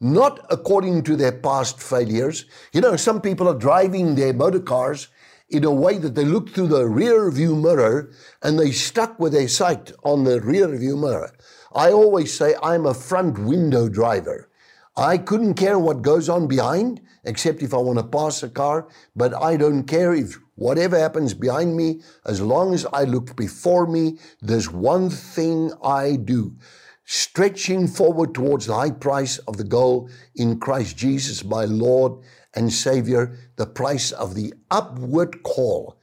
not 0.00 0.44
according 0.50 1.02
to 1.04 1.16
their 1.16 1.32
past 1.32 1.80
failures. 1.80 2.44
You 2.72 2.80
know, 2.80 2.96
some 2.96 3.20
people 3.20 3.48
are 3.48 3.58
driving 3.58 4.14
their 4.14 4.32
motor 4.32 4.60
cars 4.60 5.08
in 5.48 5.64
a 5.64 5.70
way 5.70 5.98
that 5.98 6.14
they 6.14 6.24
look 6.24 6.50
through 6.50 6.68
the 6.68 6.86
rear 6.86 7.30
view 7.30 7.54
mirror 7.54 8.10
and 8.42 8.58
they 8.58 8.72
stuck 8.72 9.18
with 9.20 9.32
their 9.32 9.48
sight 9.48 9.92
on 10.02 10.24
the 10.24 10.40
rear 10.40 10.68
view 10.76 10.96
mirror. 10.96 11.30
I 11.74 11.92
always 11.92 12.36
say 12.36 12.54
I'm 12.62 12.86
a 12.86 12.94
front 12.94 13.38
window 13.38 13.88
driver. 13.88 14.50
I 14.96 15.16
couldn't 15.18 15.54
care 15.54 15.78
what 15.78 16.02
goes 16.02 16.28
on 16.28 16.48
behind, 16.48 17.00
except 17.24 17.62
if 17.62 17.72
I 17.72 17.78
want 17.78 17.98
to 17.98 18.04
pass 18.04 18.42
a 18.42 18.48
car, 18.48 18.88
but 19.16 19.34
I 19.34 19.56
don't 19.56 19.84
care 19.84 20.14
if 20.14 20.38
whatever 20.62 20.98
happens 20.98 21.34
behind 21.34 21.76
me, 21.76 22.00
as 22.24 22.40
long 22.40 22.72
as 22.72 22.86
I 22.92 23.02
look 23.04 23.34
before 23.36 23.86
me, 23.86 24.18
there's 24.40 24.70
one 24.70 25.10
thing 25.10 25.72
I 25.82 26.16
do. 26.16 26.56
Stretching 27.04 27.88
forward 27.88 28.32
towards 28.32 28.66
the 28.66 28.74
high 28.74 28.92
price 28.92 29.38
of 29.38 29.56
the 29.56 29.64
goal 29.64 30.08
in 30.36 30.60
Christ 30.60 30.96
Jesus, 30.96 31.44
my 31.44 31.64
Lord 31.64 32.12
and 32.54 32.72
Savior, 32.72 33.36
the 33.56 33.66
price 33.66 34.12
of 34.12 34.34
the 34.34 34.54
upward 34.70 35.42
call 35.42 35.98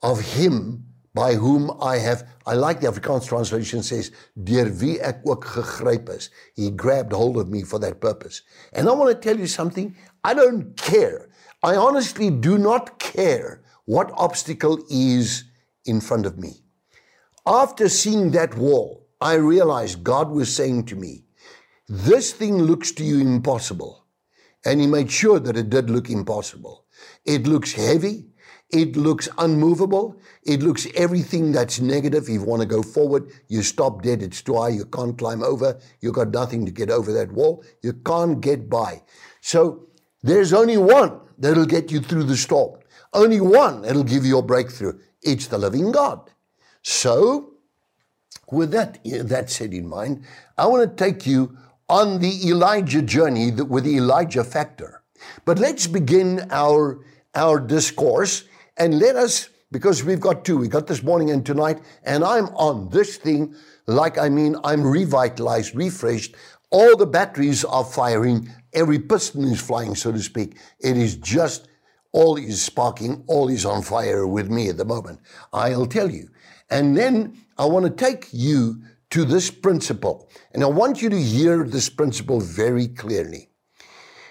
of 0.00 0.20
Him 0.20 0.84
by 1.14 1.34
whom 1.34 1.70
I 1.82 1.98
have, 1.98 2.26
I 2.46 2.54
like 2.54 2.80
the 2.80 2.86
Afrikaans 2.86 3.26
translation 3.26 3.82
says, 3.82 4.12
deur 4.36 4.70
wie 4.80 4.98
ek 5.00 5.20
ook 5.26 5.44
gegryp 5.44 6.08
is. 6.08 6.30
He 6.54 6.70
grabbed 6.70 7.12
hold 7.12 7.36
of 7.36 7.50
me 7.50 7.62
for 7.62 7.78
that 7.80 8.00
purpose. 8.00 8.42
And 8.72 8.88
I 8.88 8.92
want 8.92 9.10
to 9.10 9.20
tell 9.20 9.38
you 9.38 9.46
something, 9.46 9.94
I 10.24 10.34
don't 10.34 10.76
care. 10.76 11.28
I 11.62 11.76
honestly 11.76 12.30
do 12.30 12.58
not 12.58 12.98
care 12.98 13.62
what 13.84 14.12
obstacle 14.16 14.78
is 14.90 15.44
in 15.84 16.00
front 16.00 16.26
of 16.26 16.38
me. 16.38 16.62
After 17.46 17.88
seeing 17.88 18.30
that 18.32 18.56
wall, 18.56 19.08
I 19.20 19.34
realized 19.34 20.04
God 20.04 20.30
was 20.30 20.54
saying 20.54 20.86
to 20.86 20.96
me, 20.96 21.24
this 21.88 22.32
thing 22.32 22.58
looks 22.58 22.92
to 22.92 23.04
you 23.04 23.20
impossible. 23.20 24.06
And 24.64 24.80
he 24.80 24.86
made 24.86 25.10
sure 25.10 25.40
that 25.40 25.56
it 25.56 25.70
did 25.70 25.90
look 25.90 26.08
impossible. 26.08 26.86
It 27.24 27.46
looks 27.46 27.72
heavy. 27.72 28.26
It 28.70 28.96
looks 28.96 29.28
unmovable. 29.38 30.16
It 30.44 30.62
looks 30.62 30.86
everything 30.94 31.52
that's 31.52 31.80
negative. 31.80 32.24
If 32.24 32.28
you 32.30 32.42
want 32.42 32.62
to 32.62 32.66
go 32.66 32.82
forward, 32.82 33.30
you 33.48 33.62
stop 33.62 34.02
dead. 34.02 34.22
It's 34.22 34.40
too 34.40 34.56
high. 34.56 34.70
You 34.70 34.86
can't 34.86 35.18
climb 35.18 35.42
over. 35.42 35.78
You've 36.00 36.14
got 36.14 36.30
nothing 36.30 36.64
to 36.64 36.72
get 36.72 36.90
over 36.90 37.12
that 37.12 37.32
wall. 37.32 37.64
You 37.82 37.92
can't 37.92 38.40
get 38.40 38.70
by. 38.70 39.02
So 39.40 39.88
there's 40.22 40.52
only 40.52 40.78
one 40.78 41.20
that'll 41.36 41.66
get 41.66 41.90
you 41.90 42.00
through 42.00 42.24
the 42.24 42.36
storm. 42.36 42.78
Only 43.12 43.40
one 43.40 43.82
that'll 43.82 44.04
give 44.04 44.24
you 44.24 44.38
a 44.38 44.42
breakthrough. 44.42 44.98
It's 45.22 45.46
the 45.46 45.58
living 45.58 45.92
God. 45.92 46.30
So, 46.82 47.54
with 48.50 48.70
that, 48.72 48.98
that 49.04 49.50
said 49.50 49.72
in 49.72 49.88
mind, 49.88 50.24
I 50.58 50.66
want 50.66 50.88
to 50.88 51.04
take 51.04 51.26
you 51.26 51.56
on 51.88 52.18
the 52.20 52.48
Elijah 52.48 53.02
journey 53.02 53.50
with 53.50 53.84
the 53.84 53.96
Elijah 53.96 54.44
factor. 54.44 55.02
But 55.44 55.58
let's 55.58 55.86
begin 55.86 56.46
our, 56.50 57.04
our 57.34 57.60
discourse 57.60 58.44
and 58.76 58.98
let 58.98 59.16
us, 59.16 59.48
because 59.70 60.02
we've 60.02 60.20
got 60.20 60.44
two, 60.44 60.56
we 60.58 60.68
got 60.68 60.86
this 60.86 61.02
morning 61.02 61.30
and 61.30 61.44
tonight, 61.44 61.80
and 62.04 62.24
I'm 62.24 62.46
on 62.48 62.88
this 62.90 63.16
thing 63.16 63.54
like 63.86 64.18
I 64.18 64.28
mean, 64.28 64.56
I'm 64.64 64.82
revitalized, 64.82 65.74
refreshed. 65.74 66.34
All 66.70 66.96
the 66.96 67.06
batteries 67.06 67.64
are 67.64 67.84
firing, 67.84 68.48
every 68.72 68.98
piston 68.98 69.44
is 69.44 69.60
flying, 69.60 69.94
so 69.94 70.12
to 70.12 70.20
speak. 70.20 70.56
It 70.80 70.96
is 70.96 71.16
just 71.16 71.68
all 72.12 72.36
is 72.36 72.62
sparking, 72.62 73.24
all 73.26 73.48
is 73.48 73.64
on 73.64 73.82
fire 73.82 74.26
with 74.26 74.50
me 74.50 74.68
at 74.68 74.76
the 74.76 74.84
moment. 74.84 75.20
I'll 75.52 75.86
tell 75.86 76.10
you. 76.10 76.28
And 76.70 76.96
then 76.96 77.36
I 77.58 77.66
want 77.66 77.84
to 77.86 77.90
take 77.90 78.28
you 78.32 78.82
to 79.10 79.24
this 79.24 79.50
principle. 79.50 80.30
And 80.52 80.62
I 80.62 80.66
want 80.66 81.02
you 81.02 81.10
to 81.10 81.20
hear 81.20 81.64
this 81.64 81.88
principle 81.88 82.40
very 82.40 82.88
clearly. 82.88 83.50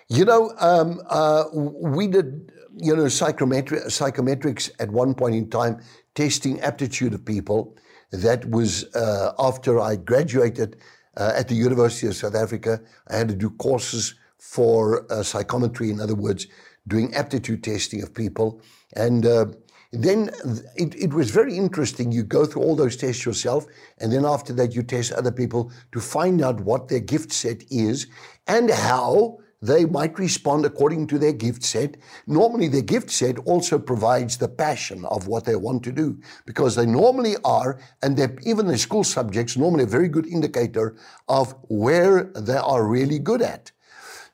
You 0.10 0.26
know, 0.26 0.54
um, 0.60 1.02
uh, 1.08 1.46
we 1.54 2.08
did 2.08 2.52
you 2.78 2.96
know, 2.96 3.04
psychometri- 3.04 3.86
psychometrics 3.86 4.72
at 4.80 4.90
one 4.90 5.14
point 5.14 5.36
in 5.36 5.50
time, 5.50 5.82
testing 6.16 6.60
aptitude 6.62 7.14
of 7.14 7.26
people. 7.26 7.78
That 8.12 8.50
was 8.50 8.94
uh, 8.96 9.34
after 9.40 9.80
I 9.80 9.96
graduated 9.96 10.78
uh, 11.16 11.34
at 11.36 11.48
the 11.48 11.56
University 11.56 12.08
of 12.08 12.16
South 12.16 12.36
Africa. 12.36 12.82
I 13.08 13.18
had 13.18 13.28
to 13.30 13.36
do 13.36 13.50
courses 13.52 14.16
for 14.38 15.06
uh, 15.12 15.24
psychometry, 15.24 15.92
in 15.92 16.02
other 16.02 16.16
words, 16.16 16.48
doing 16.88 17.14
aptitude 17.14 17.64
testing 17.64 18.02
of 18.02 18.14
people. 18.14 18.62
And 18.96 19.26
uh, 19.26 19.46
then 19.92 20.32
it, 20.76 20.96
it 20.96 21.14
was 21.14 21.32
very 21.32 21.58
interesting. 21.58 22.12
You 22.12 22.24
go 22.24 22.46
through 22.46 22.64
all 22.64 22.76
those 22.76 22.96
tests 22.96 23.26
yourself, 23.26 23.66
and 24.00 24.12
then 24.12 24.26
after 24.26 24.54
that, 24.54 24.74
you 24.74 24.84
test 24.84 25.12
other 25.12 25.32
people 25.32 25.72
to 25.92 26.00
find 26.00 26.42
out 26.42 26.62
what 26.62 26.88
their 26.88 27.00
gift 27.00 27.34
set 27.34 27.64
is 27.70 28.08
and 28.48 28.70
how 28.70 29.40
they 29.62 29.86
might 29.86 30.18
respond 30.18 30.66
according 30.66 31.06
to 31.08 31.20
their 31.20 31.34
gift 31.34 31.64
set. 31.64 31.98
Normally, 32.26 32.68
their 32.68 32.82
gift 32.82 33.12
set 33.12 33.38
also 33.40 33.78
provides 33.78 34.38
the 34.38 34.48
passion 34.48 35.06
of 35.06 35.28
what 35.28 35.46
they 35.46 35.56
want 35.56 35.84
to 35.84 35.92
do 35.92 36.20
because 36.46 36.76
they 36.76 36.86
normally 36.86 37.36
are, 37.44 37.80
and 38.02 38.20
even 38.44 38.68
the 38.68 38.78
school 38.78 39.04
subjects, 39.04 39.58
normally 39.58 39.84
a 39.84 39.88
very 39.88 40.08
good 40.08 40.26
indicator 40.26 40.96
of 41.28 41.54
where 41.68 42.32
they 42.36 42.58
are 42.58 42.88
really 42.88 43.20
good 43.20 43.42
at. 43.42 43.72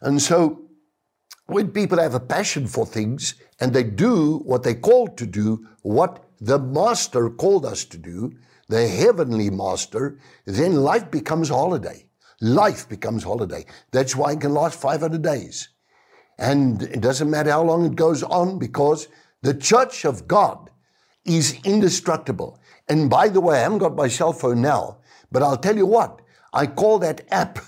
And 0.01 0.21
so, 0.21 0.66
when 1.47 1.71
people 1.71 1.99
have 1.99 2.13
a 2.13 2.19
passion 2.19 2.67
for 2.67 2.85
things 2.85 3.35
and 3.59 3.73
they 3.73 3.83
do 3.83 4.39
what 4.39 4.63
they 4.63 4.75
called 4.75 5.17
to 5.17 5.25
do, 5.25 5.67
what 5.81 6.23
the 6.39 6.59
master 6.59 7.29
called 7.29 7.65
us 7.65 7.83
to 7.85 7.97
do, 7.97 8.33
the 8.69 8.87
heavenly 8.87 9.49
master, 9.49 10.19
then 10.45 10.75
life 10.75 11.09
becomes 11.09 11.49
holiday 11.49 12.07
life 12.41 12.87
becomes 12.87 13.23
holiday. 13.23 13.65
That's 13.91 14.15
why 14.15 14.33
it 14.33 14.41
can 14.41 14.53
last 14.53 14.79
500 14.79 15.21
days. 15.21 15.69
And 16.37 16.83
it 16.83 17.01
doesn't 17.01 17.29
matter 17.29 17.51
how 17.51 17.63
long 17.63 17.85
it 17.85 17.95
goes 17.95 18.23
on 18.23 18.59
because 18.59 19.07
the 19.41 19.53
church 19.53 20.05
of 20.05 20.27
God 20.27 20.69
is 21.25 21.59
indestructible. 21.63 22.59
And 22.87 23.09
by 23.09 23.29
the 23.29 23.41
way, 23.41 23.57
I 23.57 23.63
haven't 23.63 23.79
got 23.79 23.95
my 23.95 24.07
cell 24.07 24.33
phone 24.33 24.61
now, 24.61 24.97
but 25.31 25.41
I'll 25.41 25.57
tell 25.57 25.75
you 25.75 25.85
what, 25.85 26.21
I 26.53 26.67
call 26.67 26.99
that 26.99 27.21
app 27.31 27.59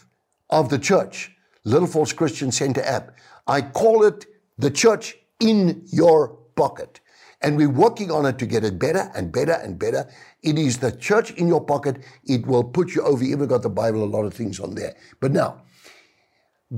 of 0.50 0.70
the 0.70 0.80
church, 0.80 1.36
Little 1.64 1.88
Falls 1.88 2.14
Christian 2.14 2.52
Center 2.52 2.82
app, 2.82 3.12
I 3.50 3.62
call 3.63 4.03
it 4.03 4.27
the 4.60 4.70
church 4.70 5.18
in 5.39 5.82
your 5.88 6.38
pocket. 6.56 7.00
And 7.41 7.58
we're 7.58 7.70
working 7.70 8.12
on 8.12 8.25
it 8.25 8.38
to 8.39 8.46
get 8.46 8.63
it 8.63 8.77
better 8.77 9.10
and 9.15 9.32
better 9.32 9.53
and 9.53 9.79
better. 9.79 10.08
It 10.44 10.60
is 10.60 10.77
the 10.77 10.91
church 10.91 11.32
in 11.32 11.48
your 11.48 11.63
pocket. 11.65 12.03
It 12.25 12.46
will 12.46 12.63
put 12.63 12.94
you 12.94 13.01
over. 13.01 13.24
You 13.24 13.32
even 13.32 13.48
got 13.48 13.63
the 13.63 13.70
Bible, 13.70 14.03
a 14.03 14.06
lot 14.06 14.25
of 14.25 14.34
things 14.36 14.60
on 14.60 14.75
there. 14.75 14.96
But 15.20 15.32
now, 15.32 15.63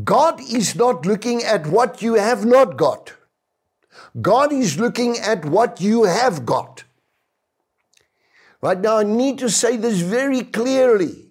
God 0.05 0.39
is 0.39 0.75
not 0.75 1.05
looking 1.05 1.43
at 1.43 1.67
what 1.67 2.01
you 2.01 2.13
have 2.13 2.45
not 2.45 2.77
got. 2.77 3.13
God 4.21 4.53
is 4.53 4.79
looking 4.79 5.17
at 5.17 5.43
what 5.43 5.81
you 5.81 6.05
have 6.05 6.45
got. 6.45 6.85
Right 8.61 8.79
now, 8.79 8.99
I 8.99 9.03
need 9.03 9.39
to 9.39 9.49
say 9.49 9.75
this 9.75 9.99
very 9.99 10.43
clearly. 10.43 11.27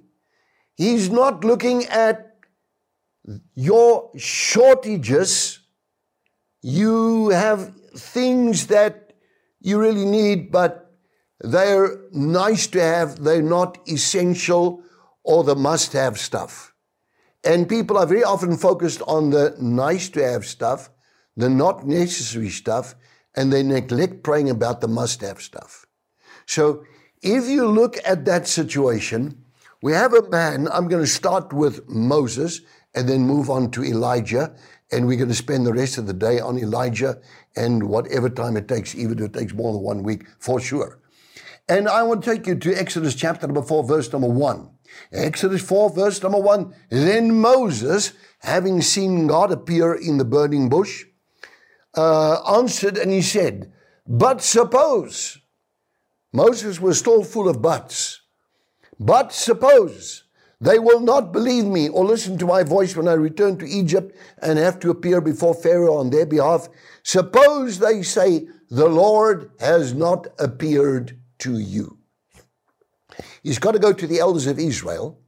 He's 0.75 1.09
not 1.09 1.45
looking 1.45 1.87
at 1.87 2.30
your 3.55 4.11
shortages. 4.17 5.61
You 6.63 7.31
have 7.31 7.75
things 7.97 8.67
that 8.67 9.15
you 9.61 9.81
really 9.81 10.05
need, 10.05 10.51
but 10.51 10.95
they're 11.41 11.99
nice 12.13 12.67
to 12.69 12.81
have, 12.81 13.23
they're 13.23 13.43
not 13.43 13.79
essential 13.89 14.83
or 15.23 15.45
the 15.45 15.55
must 15.57 15.93
have 15.93 16.19
stuff. 16.19 16.75
And 17.45 17.69
people 17.69 17.97
are 17.97 18.07
very 18.07 18.25
often 18.25 18.57
focused 18.57 19.01
on 19.07 19.31
the 19.31 19.55
nice 19.59 20.11
to 20.11 20.23
have 20.23 20.45
stuff, 20.45 20.91
the 21.37 21.49
not 21.49 21.87
necessary 21.87 22.51
stuff, 22.51 22.95
and 23.35 23.53
they 23.53 23.63
neglect 23.63 24.23
praying 24.23 24.51
about 24.51 24.81
the 24.81 24.89
must 24.89 25.23
have 25.23 25.41
stuff. 25.41 25.87
So 26.47 26.85
if 27.23 27.49
you 27.49 27.67
look 27.67 27.97
at 28.05 28.25
that 28.27 28.47
situation, 28.47 29.45
we 29.83 29.93
have 29.93 30.13
a 30.13 30.29
man, 30.29 30.69
I'm 30.69 30.89
going 30.89 31.03
to 31.03 31.11
start 31.11 31.53
with 31.53 31.89
Moses 31.89 32.61
and 32.95 33.09
then 33.09 33.27
move 33.27 33.51
on 33.51 33.71
to 33.73 33.85
Elijah. 33.85 34.55
And 34.93 35.07
we're 35.07 35.17
going 35.17 35.29
to 35.29 35.35
spend 35.35 35.67
the 35.67 35.73
rest 35.73 35.99
of 35.99 36.07
the 36.07 36.13
day 36.13 36.41
on 36.41 36.59
Elijah 36.59 37.21
and 37.57 37.89
whatever 37.89 38.29
time 38.29 38.57
it 38.57 38.67
takes, 38.67 38.95
even 38.95 39.19
if 39.19 39.27
it 39.27 39.33
takes 39.33 39.53
more 39.53 39.73
than 39.73 39.83
one 39.83 40.03
week, 40.03 40.27
for 40.39 40.61
sure. 40.61 41.01
And 41.69 41.89
I 41.89 42.03
want 42.03 42.25
to 42.25 42.35
take 42.35 42.49
you 42.49 42.57
to 42.57 42.75
Exodus 42.75 43.15
chapter 43.15 43.47
number 43.47 43.63
4, 43.63 43.85
verse 43.85 44.13
number 44.13 44.29
1. 44.29 44.69
Exodus 45.13 45.63
4, 45.63 45.91
verse 45.91 46.21
number 46.21 46.41
1. 46.41 46.75
Then 46.89 47.41
Moses, 47.41 48.13
having 48.41 48.83
seen 48.83 49.29
God 49.29 49.53
appear 49.53 49.95
in 49.95 50.19
the 50.19 50.25
burning 50.25 50.69
bush, 50.69 51.05
uh, 51.97 52.43
answered 52.57 52.99
and 52.99 53.13
he 53.13 53.23
said, 53.23 53.73
But 54.07 54.43
suppose, 54.43 55.39
Moses 56.33 56.81
was 56.81 56.99
still 56.99 57.25
full 57.25 57.49
of 57.49 57.63
buts, 57.63 58.21
but 58.99 59.33
suppose 59.33 60.20
they 60.61 60.79
will 60.79 61.01
not 61.01 61.33
believe 61.33 61.65
me 61.65 61.89
or 61.89 62.05
listen 62.05 62.37
to 62.39 62.47
my 62.47 62.63
voice 62.63 62.95
when 62.95 63.09
I 63.09 63.15
return 63.15 63.57
to 63.59 63.67
Egypt 63.67 64.15
and 64.43 64.59
have 64.59 64.79
to 64.81 64.91
appear 64.91 65.23
before 65.23 65.55
Pharaoh 65.55 65.97
on 65.97 66.11
their 66.11 66.27
behalf. 66.27 66.69
Suppose 67.03 67.79
they 67.79 68.03
say, 68.03 68.47
The 68.69 68.89
Lord 68.89 69.51
has 69.59 69.95
not 69.95 70.27
appeared 70.39 71.19
to 71.39 71.59
you. 71.59 71.99
He's 73.43 73.59
got 73.59 73.73
to 73.73 73.79
go 73.79 73.93
to 73.93 74.07
the 74.07 74.19
elders 74.19 74.47
of 74.47 74.59
Israel. 74.59 75.19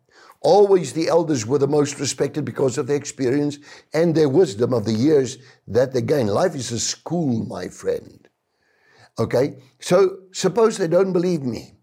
Always 0.43 0.93
the 0.93 1.09
elders 1.09 1.47
were 1.47 1.59
the 1.59 1.69
most 1.69 1.99
respected 1.99 2.45
because 2.45 2.77
of 2.77 2.87
their 2.87 2.97
experience 2.97 3.59
and 3.95 4.15
their 4.15 4.29
wisdom 4.29 4.75
of 4.75 4.85
the 4.85 4.93
years 4.93 5.39
that 5.69 5.93
they 5.93 6.03
gained. 6.03 6.31
Life 6.31 6.55
is 6.55 6.73
a 6.73 6.81
school, 6.81 7.47
my 7.47 7.69
friend. 7.69 8.29
Okay? 9.19 9.62
So 9.81 10.19
suppose 10.33 10.77
they 10.77 10.89
don't 10.89 11.12
believe 11.12 11.43
me 11.43 11.75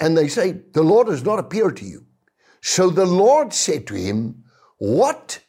and 0.00 0.16
they 0.16 0.26
say, 0.26 0.62
The 0.72 0.82
Lord 0.82 1.06
has 1.08 1.22
not 1.22 1.38
appeared 1.38 1.76
to 1.76 1.84
you. 1.84 2.06
So 2.62 2.88
the 2.88 3.04
Lord 3.04 3.52
said 3.52 3.86
to 3.88 3.94
him, 3.94 4.44
What 4.78 5.40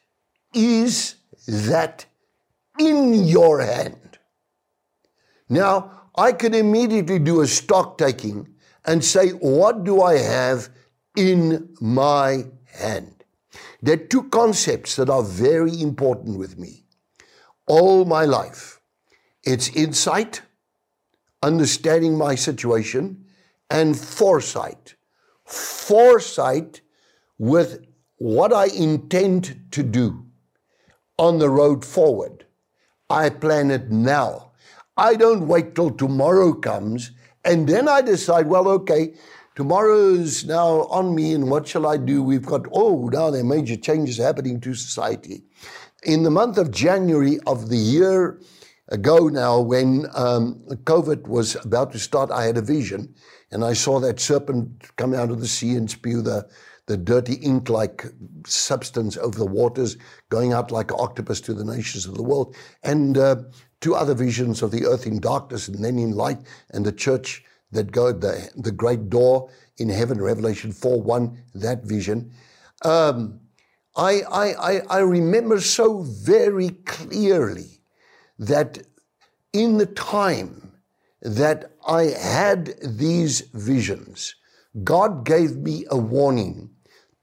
is 0.52 1.14
that 1.48 2.04
in 2.78 3.14
your 3.24 3.62
hand? 3.62 4.18
Now, 5.48 6.08
I 6.16 6.32
can 6.32 6.52
immediately 6.54 7.18
do 7.18 7.40
a 7.40 7.46
stock 7.46 7.96
taking 7.96 8.54
and 8.84 9.02
say, 9.02 9.30
What 9.30 9.84
do 9.84 10.02
I 10.02 10.18
have 10.18 10.68
in 11.16 11.74
my 11.80 12.44
hand? 12.66 13.24
There 13.80 13.94
are 13.94 14.08
two 14.08 14.24
concepts 14.24 14.96
that 14.96 15.08
are 15.08 15.22
very 15.22 15.80
important 15.80 16.38
with 16.38 16.58
me 16.58 16.84
all 17.66 18.04
my 18.04 18.24
life 18.24 18.80
it's 19.42 19.68
insight, 19.76 20.40
understanding 21.42 22.16
my 22.16 22.34
situation, 22.34 23.26
and 23.70 23.98
foresight. 23.98 24.94
Foresight 25.44 26.80
with 27.38 27.86
what 28.16 28.52
I 28.52 28.66
intend 28.66 29.66
to 29.72 29.82
do 29.82 30.24
on 31.18 31.38
the 31.38 31.50
road 31.50 31.84
forward. 31.84 32.46
I 33.10 33.30
plan 33.30 33.70
it 33.70 33.90
now. 33.90 34.52
I 34.96 35.14
don't 35.14 35.48
wait 35.48 35.74
till 35.74 35.90
tomorrow 35.90 36.52
comes 36.52 37.10
and 37.44 37.68
then 37.68 37.88
I 37.88 38.00
decide, 38.00 38.46
well, 38.46 38.68
okay, 38.68 39.14
tomorrow's 39.54 40.44
now 40.44 40.84
on 40.84 41.14
me 41.14 41.34
and 41.34 41.50
what 41.50 41.68
shall 41.68 41.86
I 41.86 41.96
do? 41.96 42.22
We've 42.22 42.46
got, 42.46 42.66
oh, 42.72 43.08
now 43.12 43.30
there 43.30 43.42
are 43.42 43.44
major 43.44 43.76
changes 43.76 44.16
happening 44.16 44.60
to 44.60 44.74
society. 44.74 45.44
In 46.04 46.22
the 46.22 46.30
month 46.30 46.58
of 46.58 46.70
January 46.70 47.38
of 47.46 47.68
the 47.68 47.76
year 47.76 48.40
ago 48.88 49.28
now, 49.28 49.60
when 49.60 50.06
um, 50.14 50.62
COVID 50.68 51.26
was 51.26 51.56
about 51.64 51.92
to 51.92 51.98
start, 51.98 52.30
I 52.30 52.44
had 52.44 52.56
a 52.56 52.62
vision 52.62 53.14
and 53.50 53.64
I 53.64 53.72
saw 53.72 54.00
that 54.00 54.20
serpent 54.20 54.96
come 54.96 55.14
out 55.14 55.30
of 55.30 55.40
the 55.40 55.48
sea 55.48 55.76
and 55.76 55.90
spew 55.90 56.22
the 56.22 56.48
the 56.86 56.96
dirty 56.96 57.34
ink 57.34 57.68
like 57.68 58.04
substance 58.46 59.16
over 59.16 59.38
the 59.38 59.46
waters, 59.46 59.96
going 60.28 60.52
out 60.52 60.70
like 60.70 60.90
an 60.90 60.98
octopus 61.00 61.40
to 61.42 61.54
the 61.54 61.64
nations 61.64 62.06
of 62.06 62.14
the 62.14 62.22
world, 62.22 62.54
and 62.82 63.16
uh, 63.16 63.36
two 63.80 63.94
other 63.94 64.14
visions 64.14 64.62
of 64.62 64.70
the 64.70 64.84
earth 64.86 65.06
in 65.06 65.20
darkness 65.20 65.68
and 65.68 65.82
then 65.84 65.98
in 65.98 66.12
light, 66.12 66.38
and 66.70 66.84
the 66.84 66.92
church 66.92 67.44
that 67.72 67.90
go 67.90 68.12
the, 68.12 68.50
the 68.56 68.72
great 68.72 69.08
door 69.08 69.50
in 69.78 69.88
heaven, 69.88 70.20
Revelation 70.20 70.72
4 70.72 71.00
1, 71.00 71.38
that 71.54 71.84
vision. 71.84 72.32
Um, 72.82 73.40
I, 73.96 74.22
I, 74.30 74.80
I 74.90 74.98
remember 74.98 75.60
so 75.60 76.02
very 76.02 76.70
clearly 76.84 77.80
that 78.38 78.78
in 79.52 79.78
the 79.78 79.86
time 79.86 80.72
that 81.22 81.72
I 81.86 82.04
had 82.04 82.74
these 82.82 83.42
visions, 83.52 84.34
God 84.82 85.24
gave 85.24 85.56
me 85.56 85.84
a 85.90 85.96
warning 85.96 86.73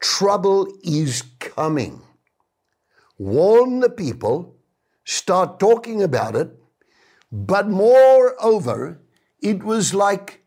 trouble 0.02 0.68
is 0.84 1.24
coming. 1.40 2.02
Warn 3.18 3.80
the 3.80 3.90
people, 3.90 4.58
start 5.06 5.60
talking 5.60 6.02
about 6.02 6.36
it, 6.36 6.50
but 7.32 7.70
moreover, 7.70 9.00
it 9.40 9.64
was 9.64 9.94
like, 9.94 10.44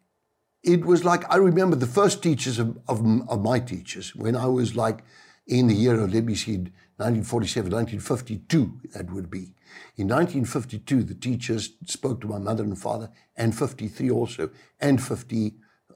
it 0.62 0.84
was 0.84 1.04
like, 1.04 1.24
I 1.32 1.36
remember 1.36 1.76
the 1.76 1.86
first 1.86 2.22
teachers 2.22 2.58
of, 2.58 2.78
of, 2.88 3.00
of 3.28 3.42
my 3.42 3.60
teachers 3.60 4.14
when 4.14 4.36
I 4.36 4.46
was 4.46 4.76
like 4.76 5.04
in 5.46 5.68
the 5.68 5.74
year 5.74 6.00
of, 6.00 6.12
let 6.12 6.24
me 6.24 6.34
see, 6.34 6.56
1947, 6.96 7.72
1952, 7.72 8.80
that 8.92 9.10
would 9.10 9.30
be. 9.30 9.54
In 9.96 10.08
1952, 10.08 11.02
the 11.02 11.14
teachers 11.14 11.70
spoke 11.86 12.20
to 12.20 12.28
my 12.28 12.38
mother 12.38 12.62
and 12.62 12.78
father, 12.78 13.10
and 13.36 13.56
53 13.56 14.10
also, 14.10 14.50
and 14.80 15.02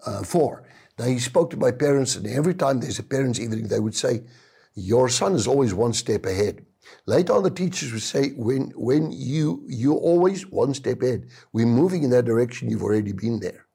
Uh, 0.05 0.19
54. 0.19 0.65
They 0.97 1.19
spoke 1.19 1.51
to 1.51 1.57
my 1.57 1.71
parents, 1.71 2.17
and 2.17 2.27
every 2.27 2.55
time 2.55 2.81
there's 2.81 2.99
a 2.99 3.05
parents' 3.05 3.39
evening, 3.39 3.69
they 3.69 3.81
would 3.81 3.95
say, 3.95 4.23
Your 4.75 5.09
son 5.09 5.35
is 5.35 5.47
always 5.47 5.73
one 5.73 5.93
step 5.93 6.27
ahead. 6.27 6.65
Later 7.07 7.35
on, 7.35 7.43
the 7.43 7.51
teachers 7.51 7.93
would 7.93 8.03
say, 8.03 8.31
when, 8.31 8.73
when 8.75 9.13
you, 9.13 9.65
you're 9.69 9.95
always 9.95 10.47
one 10.47 10.75
step 10.75 11.03
ahead. 11.03 11.29
We're 11.53 11.67
moving 11.67 12.03
in 12.03 12.11
that 12.11 12.25
direction, 12.25 12.71
you've 12.71 12.83
already 12.83 13.13
been 13.13 13.41
there. 13.41 13.67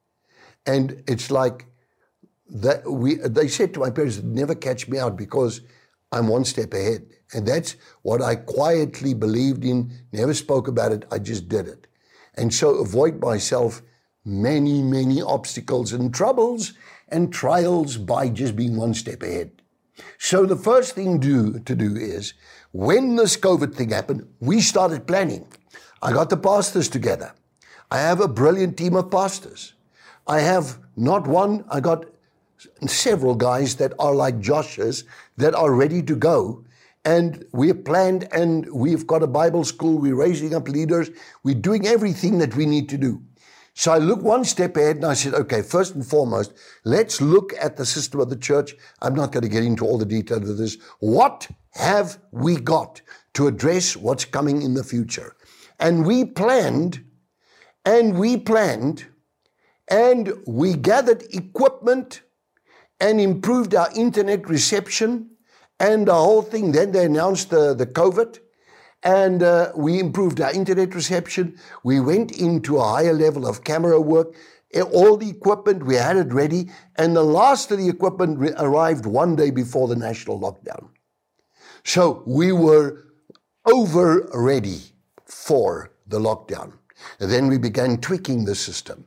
And 0.65 1.03
it's 1.07 1.29
like, 1.31 1.67
that 2.49 2.89
we, 2.89 3.15
they 3.15 3.47
said 3.47 3.73
to 3.73 3.79
my 3.79 3.89
parents, 3.89 4.21
never 4.21 4.53
catch 4.53 4.87
me 4.87 4.99
out 4.99 5.17
because 5.17 5.61
I'm 6.11 6.27
one 6.27 6.45
step 6.45 6.73
ahead. 6.73 7.07
And 7.33 7.47
that's 7.47 7.75
what 8.03 8.21
I 8.21 8.35
quietly 8.35 9.13
believed 9.13 9.65
in, 9.65 9.91
never 10.11 10.33
spoke 10.33 10.67
about 10.67 10.91
it, 10.91 11.05
I 11.11 11.19
just 11.19 11.49
did 11.49 11.67
it. 11.67 11.87
And 12.35 12.53
so 12.53 12.75
avoid 12.75 13.19
myself 13.19 13.81
many, 14.25 14.81
many 14.81 15.21
obstacles 15.21 15.93
and 15.93 16.13
troubles 16.13 16.73
and 17.09 17.33
trials 17.33 17.97
by 17.97 18.29
just 18.29 18.55
being 18.55 18.75
one 18.75 18.93
step 18.93 19.21
ahead. 19.21 19.51
So 20.17 20.45
the 20.45 20.55
first 20.55 20.95
thing 20.95 21.19
do, 21.19 21.59
to 21.59 21.75
do 21.75 21.95
is 21.95 22.33
when 22.71 23.15
this 23.15 23.37
COVID 23.37 23.75
thing 23.75 23.91
happened, 23.91 24.27
we 24.39 24.61
started 24.61 25.05
planning. 25.07 25.47
I 26.01 26.11
got 26.11 26.29
the 26.29 26.37
pastors 26.37 26.89
together. 26.89 27.33
I 27.91 27.99
have 27.99 28.21
a 28.21 28.27
brilliant 28.27 28.77
team 28.77 28.95
of 28.95 29.11
pastors. 29.11 29.73
I 30.25 30.39
have 30.39 30.79
not 30.95 31.27
one, 31.27 31.65
I 31.69 31.79
got 31.79 32.05
several 32.87 33.35
guys 33.35 33.75
that 33.75 33.93
are 33.99 34.15
like 34.15 34.39
Josh's 34.39 35.03
that 35.37 35.53
are 35.53 35.73
ready 35.73 36.01
to 36.03 36.15
go. 36.15 36.63
And 37.05 37.45
we've 37.51 37.83
planned 37.83 38.29
and 38.31 38.71
we've 38.73 39.05
got 39.05 39.23
a 39.23 39.27
Bible 39.27 39.65
school. 39.65 39.99
We're 39.99 40.15
raising 40.15 40.55
up 40.55 40.69
leaders. 40.69 41.09
We're 41.43 41.55
doing 41.55 41.85
everything 41.85 42.37
that 42.37 42.55
we 42.55 42.65
need 42.65 42.87
to 42.89 42.97
do. 42.97 43.21
So 43.75 43.91
I 43.91 43.97
looked 43.97 44.23
one 44.23 44.45
step 44.45 44.77
ahead 44.77 44.97
and 44.97 45.05
I 45.05 45.13
said, 45.13 45.33
okay, 45.33 45.61
first 45.61 45.95
and 45.95 46.05
foremost, 46.05 46.53
let's 46.85 47.21
look 47.21 47.53
at 47.59 47.75
the 47.75 47.85
system 47.85 48.19
of 48.19 48.29
the 48.29 48.35
church. 48.35 48.75
I'm 49.01 49.15
not 49.15 49.31
going 49.31 49.43
to 49.43 49.49
get 49.49 49.63
into 49.63 49.85
all 49.85 49.97
the 49.97 50.05
details 50.05 50.47
of 50.49 50.57
this. 50.57 50.77
What 50.99 51.47
have 51.71 52.19
we 52.31 52.57
got 52.57 53.01
to 53.33 53.47
address 53.47 53.97
what's 53.97 54.25
coming 54.25 54.61
in 54.61 54.75
the 54.75 54.83
future? 54.83 55.35
And 55.79 56.05
we 56.05 56.23
planned, 56.23 57.03
and 57.83 58.17
we 58.17 58.37
planned, 58.37 59.07
and 59.87 60.33
we 60.45 60.75
gathered 60.75 61.23
equipment 61.31 62.21
and 62.99 63.19
improved 63.19 63.73
our 63.73 63.89
internet 63.95 64.47
reception 64.47 65.31
and 65.79 66.07
the 66.07 66.13
whole 66.13 66.43
thing. 66.43 66.71
Then 66.71 66.91
they 66.91 67.05
announced 67.05 67.49
the, 67.49 67.73
the 67.73 67.87
COVID 67.87 68.39
and 69.03 69.43
uh, 69.43 69.71
we 69.75 69.99
improved 69.99 70.39
our 70.41 70.51
internet 70.51 70.95
reception. 70.95 71.57
We 71.83 71.99
went 71.99 72.31
into 72.31 72.77
a 72.77 72.83
higher 72.83 73.13
level 73.13 73.45
of 73.45 73.63
camera 73.63 73.99
work. 73.99 74.33
All 74.91 75.17
the 75.17 75.29
equipment, 75.29 75.85
we 75.85 75.95
had 75.95 76.17
it 76.17 76.33
ready, 76.33 76.71
and 76.95 77.15
the 77.15 77.23
last 77.23 77.71
of 77.71 77.77
the 77.77 77.89
equipment 77.89 78.39
re- 78.39 78.53
arrived 78.57 79.05
one 79.05 79.35
day 79.35 79.51
before 79.51 79.87
the 79.87 79.95
national 79.95 80.39
lockdown. 80.39 80.87
So 81.83 82.23
we 82.25 82.51
were 82.51 83.05
over 83.65 84.29
ready 84.33 84.79
for 85.25 85.91
the 86.07 86.19
lockdown. 86.19 86.73
And 87.19 87.29
then 87.29 87.47
we 87.47 87.57
began 87.57 87.97
tweaking 87.97 88.45
the 88.45 88.55
system. 88.55 89.05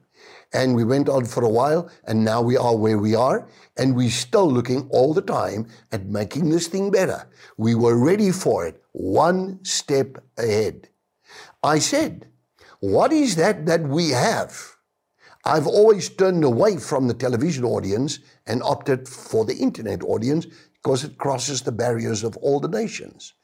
And 0.52 0.74
we 0.74 0.84
went 0.84 1.08
on 1.08 1.24
for 1.24 1.44
a 1.44 1.48
while, 1.48 1.90
and 2.04 2.24
now 2.24 2.40
we 2.40 2.56
are 2.56 2.76
where 2.76 2.98
we 2.98 3.14
are, 3.14 3.48
and 3.76 3.96
we're 3.96 4.10
still 4.10 4.50
looking 4.50 4.88
all 4.90 5.12
the 5.12 5.22
time 5.22 5.66
at 5.92 6.06
making 6.06 6.50
this 6.50 6.68
thing 6.68 6.90
better. 6.90 7.28
We 7.56 7.74
were 7.74 7.98
ready 7.98 8.30
for 8.30 8.66
it, 8.66 8.82
one 8.92 9.64
step 9.64 10.18
ahead. 10.38 10.88
I 11.62 11.78
said, 11.78 12.28
What 12.80 13.12
is 13.12 13.36
that 13.36 13.66
that 13.66 13.82
we 13.82 14.10
have? 14.10 14.76
I've 15.44 15.66
always 15.66 16.08
turned 16.08 16.42
away 16.42 16.76
from 16.76 17.06
the 17.06 17.14
television 17.14 17.64
audience 17.64 18.18
and 18.46 18.62
opted 18.62 19.08
for 19.08 19.44
the 19.44 19.54
internet 19.54 20.02
audience 20.02 20.46
because 20.74 21.04
it 21.04 21.18
crosses 21.18 21.62
the 21.62 21.72
barriers 21.72 22.24
of 22.24 22.36
all 22.38 22.58
the 22.58 22.68
nations. 22.68 23.34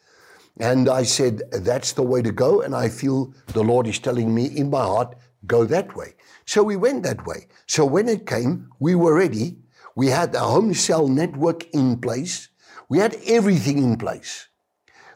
And 0.58 0.88
I 0.88 1.04
said, 1.04 1.42
That's 1.50 1.92
the 1.92 2.02
way 2.02 2.22
to 2.22 2.32
go. 2.32 2.60
And 2.60 2.74
I 2.74 2.88
feel 2.88 3.32
the 3.48 3.62
Lord 3.62 3.86
is 3.86 3.98
telling 3.98 4.34
me 4.34 4.46
in 4.46 4.70
my 4.70 4.82
heart, 4.82 5.16
go 5.46 5.64
that 5.64 5.96
way. 5.96 6.14
So 6.44 6.62
we 6.62 6.76
went 6.76 7.02
that 7.04 7.26
way. 7.26 7.46
So 7.66 7.84
when 7.84 8.08
it 8.08 8.26
came, 8.26 8.70
we 8.78 8.94
were 8.94 9.14
ready. 9.14 9.58
We 9.94 10.08
had 10.08 10.32
the 10.32 10.40
home 10.40 10.74
cell 10.74 11.08
network 11.08 11.68
in 11.70 11.98
place. 11.98 12.48
We 12.88 12.98
had 12.98 13.16
everything 13.26 13.78
in 13.78 13.96
place. 13.96 14.48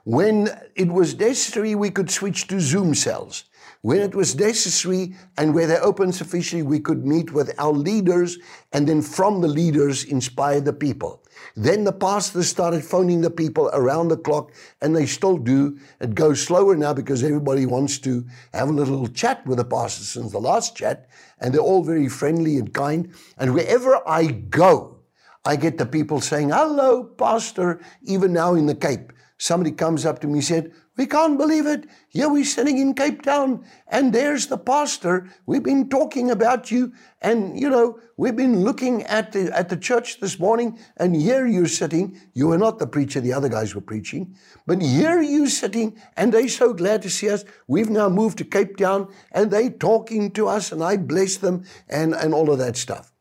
When 0.04 0.48
it 0.76 0.88
was 0.88 1.18
necessary, 1.18 1.74
we 1.74 1.90
could 1.90 2.10
switch 2.10 2.46
to 2.46 2.60
Zoom 2.60 2.94
cells. 2.94 3.44
When 3.82 4.00
it 4.00 4.14
was 4.14 4.36
necessary 4.36 5.16
and 5.36 5.54
where 5.54 5.66
they 5.66 5.78
opened 5.78 6.14
sufficiently, 6.14 6.62
we 6.62 6.80
could 6.80 7.04
meet 7.04 7.32
with 7.32 7.52
our 7.58 7.72
leaders 7.72 8.38
and 8.72 8.86
then 8.86 9.02
from 9.02 9.40
the 9.40 9.48
leaders 9.48 10.04
inspire 10.04 10.60
the 10.60 10.72
people. 10.72 11.22
Then 11.54 11.84
the 11.84 11.92
pastors 11.92 12.48
started 12.48 12.84
phoning 12.84 13.20
the 13.20 13.30
people 13.30 13.70
around 13.72 14.08
the 14.08 14.16
clock, 14.16 14.52
and 14.80 14.94
they 14.94 15.06
still 15.06 15.36
do. 15.36 15.78
It 16.00 16.14
goes 16.14 16.42
slower 16.42 16.76
now 16.76 16.92
because 16.92 17.22
everybody 17.22 17.66
wants 17.66 17.98
to 18.00 18.24
have 18.52 18.68
a 18.68 18.72
little 18.72 19.06
chat 19.08 19.46
with 19.46 19.58
the 19.58 19.64
pastors 19.64 20.08
since 20.08 20.32
the 20.32 20.40
last 20.40 20.76
chat, 20.76 21.08
and 21.40 21.52
they're 21.52 21.60
all 21.60 21.82
very 21.82 22.08
friendly 22.08 22.56
and 22.56 22.72
kind. 22.72 23.12
And 23.38 23.54
wherever 23.54 24.00
I 24.08 24.26
go, 24.26 24.98
I 25.44 25.56
get 25.56 25.78
the 25.78 25.86
people 25.86 26.20
saying, 26.20 26.50
Hello, 26.50 27.04
Pastor, 27.04 27.80
even 28.02 28.32
now 28.32 28.54
in 28.54 28.66
the 28.66 28.74
Cape 28.74 29.12
somebody 29.38 29.70
comes 29.70 30.06
up 30.06 30.20
to 30.20 30.26
me 30.26 30.34
and 30.34 30.44
said, 30.44 30.72
We 30.96 31.06
can't 31.06 31.36
believe 31.36 31.66
it. 31.66 31.86
Here 32.08 32.28
we're 32.28 32.44
sitting 32.44 32.78
in 32.78 32.94
Cape 32.94 33.20
Town, 33.20 33.64
and 33.88 34.12
there's 34.12 34.46
the 34.46 34.56
pastor. 34.56 35.28
We've 35.44 35.62
been 35.62 35.90
talking 35.90 36.30
about 36.30 36.70
you, 36.70 36.92
and 37.20 37.58
you 37.60 37.68
know, 37.68 38.00
we've 38.16 38.34
been 38.36 38.60
looking 38.64 39.02
at 39.02 39.32
the 39.32 39.54
at 39.54 39.68
the 39.68 39.76
church 39.76 40.20
this 40.20 40.38
morning, 40.38 40.78
and 40.96 41.14
here 41.14 41.46
you're 41.46 41.66
sitting. 41.66 42.18
You 42.32 42.48
were 42.48 42.56
not 42.56 42.78
the 42.78 42.86
preacher, 42.86 43.20
the 43.20 43.34
other 43.34 43.50
guys 43.50 43.74
were 43.74 43.82
preaching, 43.82 44.34
but 44.66 44.80
here 44.80 45.20
you're 45.20 45.48
sitting, 45.48 45.98
and 46.16 46.32
they're 46.32 46.48
so 46.48 46.72
glad 46.72 47.02
to 47.02 47.10
see 47.10 47.28
us. 47.28 47.44
We've 47.66 47.90
now 47.90 48.08
moved 48.08 48.38
to 48.38 48.44
Cape 48.44 48.78
Town, 48.78 49.12
and 49.32 49.50
they're 49.50 49.68
talking 49.68 50.30
to 50.32 50.48
us, 50.48 50.72
and 50.72 50.82
I 50.82 50.96
bless 50.96 51.36
them, 51.36 51.64
and, 51.90 52.14
and 52.14 52.32
all 52.32 52.50
of 52.50 52.58
that 52.58 52.76
stuff. 52.78 53.12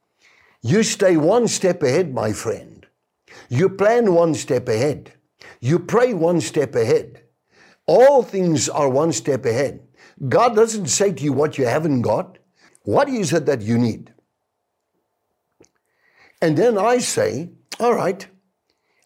You 0.61 0.81
stay 0.81 1.17
one 1.17 1.49
step 1.49 1.83
ahead, 1.83 2.13
my 2.13 2.31
friend. 2.31 2.87
You 3.49 3.67
plan 3.67 4.13
one 4.13 4.33
step 4.33 4.69
ahead. 4.69 5.13
You 5.59 5.77
pray 5.77 6.13
one 6.13 6.39
step 6.39 6.73
ahead. 6.73 7.24
All 7.87 8.23
things 8.23 8.67
are 8.67 8.89
one 8.89 9.11
step 9.11 9.45
ahead. 9.45 9.81
God 10.27 10.55
doesn't 10.55 10.87
say 10.87 11.11
to 11.13 11.23
you 11.23 11.33
what 11.33 11.57
you 11.57 11.65
haven't 11.65 12.01
got. 12.01 12.37
What 12.83 13.09
is 13.09 13.33
it 13.33 13.45
that 13.45 13.61
you 13.61 13.77
need? 13.77 14.13
And 16.41 16.57
then 16.57 16.77
I 16.77 16.99
say, 16.99 17.49
all 17.79 17.93
right, 17.93 18.27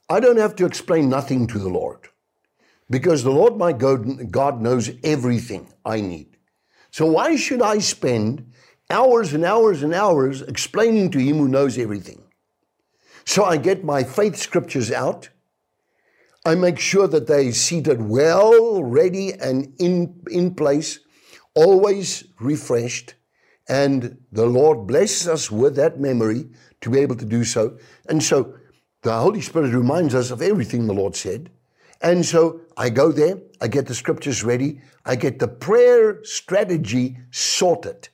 I 0.09 0.19
don't 0.19 0.37
have 0.37 0.55
to 0.57 0.65
explain 0.65 1.09
nothing 1.09 1.47
to 1.47 1.59
the 1.59 1.69
Lord 1.69 2.09
because 2.89 3.23
the 3.23 3.31
Lord 3.31 3.57
my 3.57 3.71
God 3.71 4.61
knows 4.61 4.91
everything 5.03 5.71
I 5.85 6.01
need. 6.01 6.37
So 6.91 7.05
why 7.05 7.35
should 7.35 7.61
I 7.61 7.79
spend 7.79 8.51
hours 8.89 9.33
and 9.33 9.45
hours 9.45 9.83
and 9.83 9.93
hours 9.93 10.41
explaining 10.41 11.11
to 11.11 11.19
Him 11.19 11.37
who 11.37 11.47
knows 11.47 11.77
everything? 11.77 12.23
So 13.25 13.45
I 13.45 13.57
get 13.57 13.83
my 13.83 14.03
faith 14.03 14.35
scriptures 14.35 14.91
out 14.91 15.29
I 16.45 16.55
make 16.55 16.79
sure 16.79 17.07
that 17.07 17.27
they're 17.27 17.51
seated 17.51 18.01
well, 18.01 18.83
ready, 18.83 19.33
and 19.33 19.73
in, 19.79 20.21
in 20.29 20.55
place, 20.55 20.99
always 21.53 22.23
refreshed. 22.39 23.15
And 23.67 24.17
the 24.31 24.45
Lord 24.45 24.87
blesses 24.87 25.27
us 25.27 25.51
with 25.51 25.75
that 25.75 25.99
memory 25.99 26.47
to 26.81 26.89
be 26.89 26.99
able 26.99 27.15
to 27.17 27.25
do 27.25 27.43
so. 27.43 27.77
And 28.07 28.23
so 28.23 28.55
the 29.01 29.13
Holy 29.13 29.41
Spirit 29.41 29.73
reminds 29.73 30.15
us 30.15 30.31
of 30.31 30.41
everything 30.41 30.87
the 30.87 30.93
Lord 30.93 31.15
said. 31.15 31.49
And 32.01 32.25
so 32.25 32.61
I 32.77 32.89
go 32.89 33.11
there, 33.11 33.37
I 33.61 33.67
get 33.67 33.87
the 33.87 33.95
scriptures 33.95 34.43
ready, 34.43 34.81
I 35.05 35.15
get 35.15 35.39
the 35.39 35.47
prayer 35.47 36.23
strategy 36.23 37.17
sorted. 37.31 38.09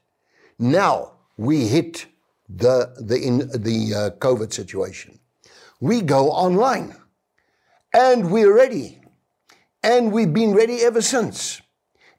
Now 0.57 1.13
we 1.37 1.67
hit 1.67 2.07
the, 2.49 2.93
the, 2.99 3.17
in, 3.17 3.37
the 3.37 3.93
uh, 3.95 4.17
COVID 4.17 4.51
situation. 4.51 5.19
We 5.79 6.01
go 6.01 6.31
online. 6.31 6.95
And 7.95 8.29
we're 8.29 8.53
ready. 8.53 8.99
And 9.81 10.11
we've 10.11 10.33
been 10.33 10.53
ready 10.53 10.81
ever 10.81 11.01
since. 11.01 11.61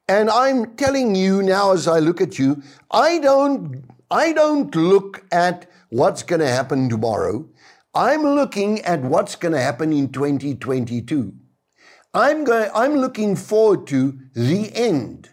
And 0.08 0.30
I'm 0.30 0.74
telling 0.76 1.14
you 1.14 1.42
now 1.42 1.72
as 1.72 1.86
I 1.86 1.98
look 1.98 2.22
at 2.22 2.38
you, 2.38 2.62
I 2.90 3.18
don't 3.18 3.84
I 4.10 4.32
don't 4.32 4.74
look 4.74 5.26
at 5.30 5.70
what's 5.90 6.22
going 6.22 6.40
to 6.40 6.48
happen 6.48 6.88
tomorrow. 6.88 7.46
I'm 7.94 8.22
looking 8.22 8.80
at 8.86 9.02
what's 9.02 9.36
going 9.36 9.52
to 9.52 9.60
happen 9.60 9.92
in 9.92 10.12
2022. 10.12 11.34
I'm 12.14 12.44
going 12.44 12.70
I'm 12.74 12.94
looking 12.94 13.36
forward 13.36 13.86
to 13.88 14.18
the 14.32 14.74
end 14.74 15.28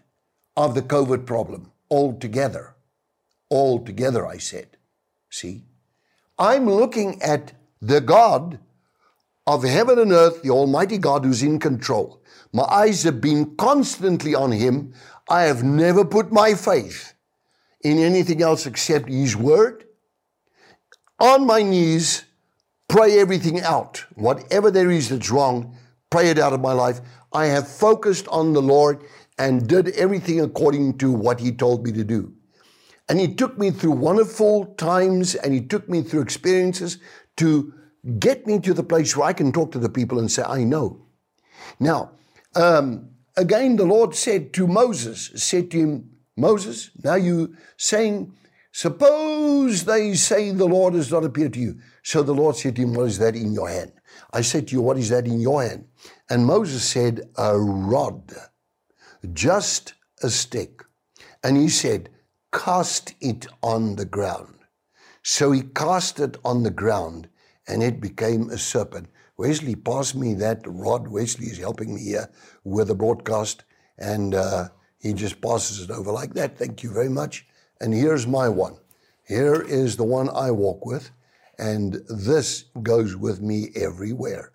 of 0.57 0.75
the 0.75 0.81
COVID 0.81 1.25
problem 1.25 1.71
altogether. 1.89 2.75
Altogether, 3.49 4.27
I 4.27 4.39
said. 4.39 4.75
See? 5.29 5.63
I'm 6.37 6.69
looking 6.69 7.21
at 7.21 7.53
the 7.81 8.01
God 8.01 8.59
of 9.45 9.63
heaven 9.63 9.99
and 9.99 10.11
earth, 10.11 10.41
the 10.41 10.49
Almighty 10.49 10.97
God 10.97 11.25
who's 11.25 11.43
in 11.43 11.59
control. 11.59 12.21
My 12.53 12.63
eyes 12.63 13.03
have 13.03 13.19
been 13.19 13.55
constantly 13.55 14.35
on 14.35 14.51
Him. 14.51 14.93
I 15.29 15.43
have 15.43 15.63
never 15.63 16.05
put 16.05 16.31
my 16.31 16.53
faith 16.53 17.13
in 17.83 17.97
anything 17.97 18.41
else 18.41 18.65
except 18.65 19.09
His 19.09 19.35
Word. 19.35 19.85
On 21.19 21.45
my 21.45 21.61
knees, 21.61 22.25
pray 22.87 23.19
everything 23.19 23.61
out. 23.61 24.05
Whatever 24.15 24.71
there 24.71 24.91
is 24.91 25.09
that's 25.09 25.31
wrong, 25.31 25.77
pray 26.09 26.29
it 26.29 26.39
out 26.39 26.53
of 26.53 26.61
my 26.61 26.73
life. 26.73 27.01
I 27.33 27.45
have 27.47 27.67
focused 27.67 28.27
on 28.27 28.53
the 28.53 28.61
Lord 28.61 29.03
and 29.37 29.67
did 29.67 29.89
everything 29.89 30.39
according 30.39 30.99
to 30.99 31.11
what 31.11 31.39
He 31.39 31.51
told 31.51 31.85
me 31.85 31.91
to 31.93 32.03
do. 32.03 32.33
And 33.09 33.19
He 33.19 33.33
took 33.33 33.57
me 33.57 33.71
through 33.71 33.91
wonderful 33.91 34.75
times 34.75 35.35
and 35.35 35.53
He 35.53 35.61
took 35.61 35.89
me 35.89 36.01
through 36.01 36.21
experiences 36.21 36.99
to 37.37 37.73
get 38.19 38.45
me 38.45 38.59
to 38.59 38.73
the 38.73 38.83
place 38.83 39.15
where 39.15 39.27
I 39.27 39.33
can 39.33 39.51
talk 39.51 39.71
to 39.71 39.79
the 39.79 39.89
people 39.89 40.19
and 40.19 40.31
say, 40.31 40.43
I 40.43 40.63
know. 40.63 41.05
Now, 41.79 42.11
um, 42.55 43.09
again, 43.37 43.75
the 43.75 43.85
Lord 43.85 44.15
said 44.15 44.53
to 44.53 44.67
Moses, 44.67 45.31
said 45.35 45.71
to 45.71 45.77
him, 45.77 46.09
Moses, 46.35 46.91
now 47.03 47.15
you 47.15 47.55
saying, 47.77 48.33
suppose 48.71 49.85
they 49.85 50.13
say 50.15 50.51
the 50.51 50.65
Lord 50.65 50.95
has 50.95 51.11
not 51.11 51.23
appeared 51.23 51.53
to 51.53 51.59
you. 51.59 51.79
So 52.03 52.23
the 52.23 52.33
Lord 52.33 52.55
said 52.55 52.75
to 52.75 52.81
him, 52.81 52.93
What 52.93 53.07
is 53.07 53.19
that 53.19 53.35
in 53.35 53.53
your 53.53 53.69
hand? 53.69 53.93
I 54.31 54.41
said 54.41 54.67
to 54.67 54.73
you, 54.73 54.81
What 54.81 54.97
is 54.97 55.09
that 55.09 55.25
in 55.25 55.39
your 55.39 55.63
hand? 55.63 55.85
And 56.29 56.45
Moses 56.45 56.83
said, 56.83 57.21
A 57.37 57.57
rod, 57.57 58.33
just 59.31 59.93
a 60.21 60.29
stick. 60.29 60.83
And 61.43 61.55
he 61.57 61.69
said, 61.69 62.09
Cast 62.51 63.15
it 63.21 63.47
on 63.61 63.95
the 63.95 64.05
ground. 64.05 64.55
So 65.23 65.51
he 65.51 65.61
cast 65.61 66.19
it 66.19 66.37
on 66.43 66.63
the 66.63 66.71
ground, 66.71 67.29
and 67.67 67.81
it 67.81 68.01
became 68.01 68.49
a 68.49 68.57
serpent. 68.57 69.07
Wesley 69.37 69.75
passed 69.75 70.15
me 70.15 70.33
that 70.35 70.61
rod. 70.65 71.07
Wesley 71.07 71.47
is 71.47 71.57
helping 71.57 71.95
me 71.95 72.03
here 72.03 72.29
with 72.63 72.87
the 72.87 72.95
broadcast, 72.95 73.63
and 73.97 74.35
uh, 74.35 74.69
he 74.99 75.13
just 75.13 75.41
passes 75.41 75.81
it 75.81 75.91
over 75.91 76.11
like 76.11 76.33
that. 76.35 76.57
Thank 76.57 76.83
you 76.83 76.91
very 76.91 77.09
much. 77.09 77.45
And 77.81 77.93
here's 77.93 78.27
my 78.27 78.47
one. 78.47 78.77
Here 79.27 79.61
is 79.61 79.95
the 79.95 80.03
one 80.03 80.29
I 80.29 80.51
walk 80.51 80.85
with, 80.85 81.11
and 81.57 81.95
this 82.09 82.65
goes 82.81 83.15
with 83.15 83.41
me 83.41 83.69
everywhere. 83.75 84.51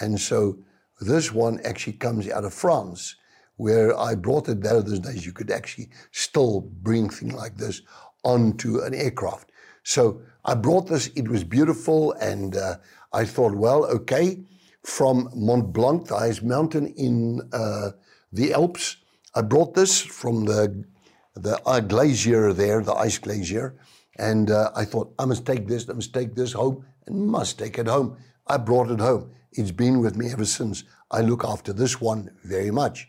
And 0.00 0.20
so 0.20 0.58
this 1.00 1.32
one 1.32 1.60
actually 1.64 1.94
comes 1.94 2.28
out 2.28 2.44
of 2.44 2.54
France, 2.54 3.16
where 3.56 3.98
I 3.98 4.14
brought 4.14 4.48
it 4.48 4.60
there 4.60 4.82
those 4.82 5.00
days. 5.00 5.26
You 5.26 5.32
could 5.32 5.50
actually 5.50 5.90
still 6.12 6.60
bring 6.60 7.08
things 7.08 7.34
like 7.34 7.56
this 7.56 7.82
onto 8.24 8.80
an 8.80 8.94
aircraft. 8.94 9.50
So 9.82 10.20
I 10.48 10.54
brought 10.54 10.88
this, 10.88 11.08
it 11.08 11.28
was 11.28 11.44
beautiful, 11.44 12.12
and 12.12 12.56
uh, 12.56 12.76
I 13.12 13.26
thought, 13.26 13.54
well, 13.54 13.84
okay, 13.84 14.46
from 14.82 15.28
Mont 15.34 15.74
Blanc, 15.74 16.06
the 16.06 16.16
highest 16.16 16.42
mountain 16.42 16.86
in 16.96 17.42
uh, 17.52 17.90
the 18.32 18.54
Alps. 18.54 18.96
I 19.34 19.42
brought 19.42 19.74
this 19.74 20.00
from 20.00 20.46
the, 20.46 20.86
the 21.34 21.60
uh, 21.66 21.80
glacier 21.80 22.54
there, 22.54 22.82
the 22.82 22.94
ice 22.94 23.18
glacier, 23.18 23.78
and 24.18 24.50
uh, 24.50 24.70
I 24.74 24.86
thought, 24.86 25.12
I 25.18 25.26
must 25.26 25.44
take 25.44 25.68
this, 25.68 25.86
I 25.86 25.92
must 25.92 26.14
take 26.14 26.34
this 26.34 26.54
home, 26.54 26.82
and 27.06 27.26
must 27.26 27.58
take 27.58 27.78
it 27.78 27.86
home. 27.86 28.16
I 28.46 28.56
brought 28.56 28.90
it 28.90 29.00
home. 29.00 29.30
It's 29.52 29.70
been 29.70 30.00
with 30.00 30.16
me 30.16 30.32
ever 30.32 30.46
since. 30.46 30.82
I 31.10 31.20
look 31.20 31.44
after 31.44 31.74
this 31.74 32.00
one 32.00 32.30
very 32.42 32.70
much. 32.70 33.06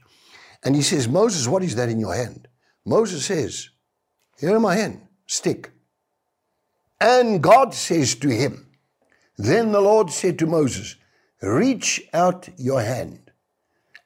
And 0.65 0.75
he 0.75 0.81
says, 0.81 1.07
Moses, 1.07 1.47
what 1.47 1.63
is 1.63 1.75
that 1.75 1.87
in 1.87 2.01
your 2.01 2.15
hand? 2.15 2.49
Moses 2.85 3.23
says, 3.23 3.69
Here 4.37 4.57
in 4.57 4.61
my 4.61 4.75
hand, 4.75 5.07
stick. 5.25 5.71
And 7.01 7.41
God 7.41 7.73
says 7.73 8.15
to 8.15 8.29
him, 8.29 8.67
Then 9.37 9.71
the 9.71 9.81
Lord 9.81 10.09
said 10.09 10.37
to 10.39 10.47
Moses, 10.47 10.95
Reach 11.41 12.01
out 12.13 12.49
your 12.57 12.81
hand 12.81 13.31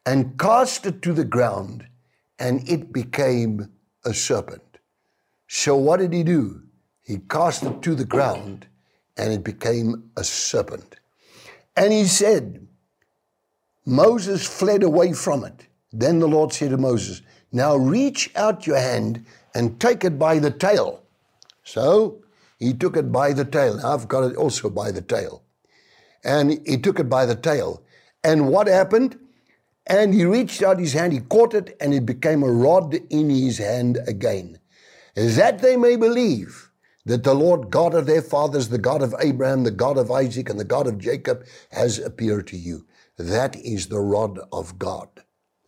and 0.06 0.38
cast 0.38 0.86
it 0.86 1.02
to 1.02 1.14
the 1.14 1.26
ground, 1.26 1.88
and 2.38 2.68
it 2.70 2.94
became 2.94 3.70
a 4.06 4.14
serpent. 4.14 4.78
So 5.48 5.76
what 5.76 6.00
did 6.00 6.14
he 6.14 6.24
do? 6.24 6.62
He 7.02 7.18
cast 7.18 7.64
it 7.64 7.82
to 7.82 7.96
the 7.96 8.06
ground, 8.06 8.68
and 9.18 9.34
it 9.34 9.44
became 9.44 10.12
a 10.18 10.24
serpent. 10.24 10.98
And 11.76 11.92
he 11.92 12.06
said, 12.06 12.68
Moses 13.86 14.46
fled 14.46 14.84
away 14.84 15.14
from 15.14 15.44
it. 15.44 15.68
Then 15.92 16.20
the 16.20 16.28
Lord 16.28 16.54
said 16.54 16.72
to 16.72 16.78
Moses, 16.78 17.22
Now 17.52 17.76
reach 17.76 18.32
out 18.36 18.68
your 18.68 18.78
hand 18.78 19.26
and 19.54 19.80
take 19.80 20.04
it 20.04 20.18
by 20.18 20.40
the 20.40 20.52
tail. 20.52 21.04
So 21.64 22.23
he 22.60 22.74
took 22.74 22.98
it 22.98 23.12
by 23.12 23.34
the 23.34 23.46
tail. 23.46 23.80
I've 23.86 24.08
got 24.08 24.24
it 24.24 24.36
also 24.36 24.70
by 24.70 24.92
the 24.92 25.02
tail. 25.02 25.44
And 26.24 26.60
he 26.66 26.78
took 26.78 27.00
it 27.00 27.10
by 27.10 27.26
the 27.26 27.36
tail. 27.36 27.84
And 28.24 28.48
what 28.48 28.68
happened? 28.68 29.20
And 29.86 30.14
he 30.14 30.24
reached 30.24 30.64
out 30.64 30.80
his 30.80 30.94
hand, 30.94 31.12
he 31.12 31.20
caught 31.20 31.54
it, 31.54 31.76
and 31.82 31.94
it 31.94 32.06
became 32.06 32.42
a 32.42 32.52
rod 32.52 32.94
in 33.10 33.30
his 33.30 33.58
hand 33.58 34.00
again. 34.08 34.60
That 35.16 35.60
they 35.60 35.76
may 35.76 35.98
believe 35.98 36.72
that 37.06 37.24
the 37.24 37.34
Lord 37.34 37.70
God 37.70 37.94
of 37.94 38.06
their 38.06 38.22
fathers, 38.22 38.70
the 38.70 38.78
God 38.78 39.02
of 39.02 39.14
Abraham, 39.20 39.64
the 39.64 39.72
God 39.72 39.98
of 39.98 40.10
Isaac, 40.10 40.50
and 40.50 40.60
the 40.60 40.64
God 40.64 40.88
of 40.88 41.00
Jacob 41.00 41.46
has 41.72 42.00
appeared 42.00 42.48
to 42.48 42.58
you. 42.58 42.86
That 43.18 43.58
is 43.58 43.88
the 43.88 44.00
rod 44.00 44.40
of 44.54 44.80
God. 44.80 45.10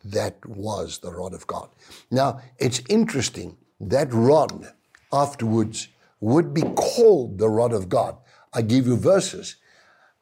That 0.03 0.43
was 0.45 0.99
the 0.99 1.11
rod 1.11 1.33
of 1.33 1.45
God. 1.47 1.69
Now, 2.09 2.39
it's 2.57 2.81
interesting 2.87 3.57
that 3.81 4.13
rod 4.13 4.71
afterwards 5.11 5.89
would 6.25 6.55
be 6.55 6.63
called 6.63 7.37
the 7.37 7.47
rod 7.47 7.71
of 7.71 7.87
God. 7.87 8.17
I 8.51 8.63
give 8.63 8.87
you 8.87 8.97
verses 8.97 9.57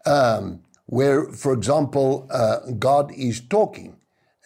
um, 0.06 0.62
where, 0.86 1.32
for 1.32 1.54
example, 1.54 2.28
uh, 2.30 2.58
God 2.78 3.14
is 3.14 3.40
talking 3.40 3.96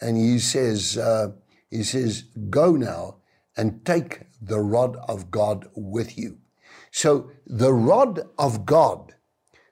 and 0.00 0.16
he 0.16 0.38
says, 0.38 0.96
uh, 0.96 1.32
he 1.68 1.82
says, 1.82 2.22
go 2.48 2.76
now 2.76 3.16
and 3.56 3.84
take 3.84 4.20
the 4.40 4.60
rod 4.60 4.96
of 5.08 5.32
God 5.32 5.68
with 5.74 6.16
you. 6.16 6.38
So 6.92 7.32
the 7.44 7.72
rod 7.72 8.20
of 8.38 8.64
God, 8.64 9.16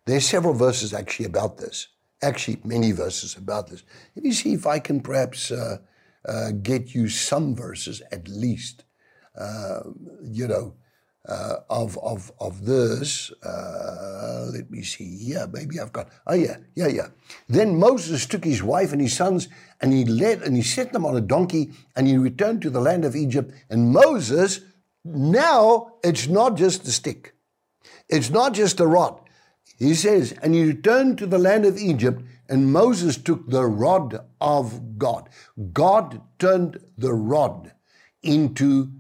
there's 0.07 0.27
several 0.27 0.55
verses 0.55 0.93
actually 0.93 1.27
about 1.27 1.59
this. 1.59 1.87
Actually, 2.21 2.59
many 2.65 2.91
verses 2.91 3.37
about 3.37 3.69
this. 3.69 3.85
Let 4.17 4.25
me 4.25 4.33
see 4.33 4.55
if 4.55 4.67
I 4.67 4.81
can 4.81 5.01
perhaps 5.01 5.53
uh, 5.53 5.79
uh, 6.27 6.51
get 6.51 6.97
you 6.97 7.09
some 7.09 7.55
verses 7.55 8.03
at 8.11 8.27
least. 8.27 8.83
Uh, 9.39 9.81
you 10.25 10.49
know, 10.49 10.75
uh, 11.29 11.57
of 11.69 11.99
of 11.99 12.33
of 12.41 12.65
this. 12.65 13.33
Uh, 13.43 14.47
let 14.53 14.71
me 14.71 14.83
see. 14.83 15.17
Yeah, 15.21 15.47
maybe 15.53 15.81
I've 15.81 15.93
got. 15.93 16.09
Oh 16.27 16.35
yeah, 16.35 16.59
yeah, 16.75 16.89
yeah. 16.89 17.09
Then 17.49 17.79
Moses 17.79 18.27
took 18.27 18.45
his 18.45 18.63
wife 18.63 18.93
and 18.93 19.01
his 19.01 19.15
sons, 19.15 19.49
and 19.81 19.93
he 19.93 20.05
led 20.05 20.43
and 20.43 20.57
he 20.57 20.63
set 20.63 20.93
them 20.93 21.05
on 21.05 21.17
a 21.17 21.21
donkey, 21.21 21.73
and 21.95 22.07
he 22.07 22.17
returned 22.17 22.63
to 22.63 22.71
the 22.71 22.81
land 22.81 23.05
of 23.05 23.17
Egypt. 23.17 23.53
And 23.71 23.93
Moses, 23.93 24.61
now 25.05 25.95
it's 26.03 26.29
not 26.29 26.57
just 26.57 26.87
a 26.87 26.93
stick, 26.93 27.35
it's 28.09 28.31
not 28.31 28.55
just 28.55 28.81
a 28.81 28.87
rod. 28.87 29.21
He 29.79 29.95
says, 29.95 30.33
and 30.41 30.55
he 30.55 30.65
returned 30.65 31.19
to 31.19 31.27
the 31.27 31.39
land 31.39 31.67
of 31.67 31.77
Egypt, 31.77 32.23
and 32.49 32.73
Moses 32.73 33.19
took 33.19 33.51
the 33.51 33.67
rod 33.67 34.19
of 34.41 34.97
God. 34.97 35.29
God 35.73 36.23
turned 36.39 36.81
the 36.97 37.13
rod 37.13 37.73
into 38.23 38.91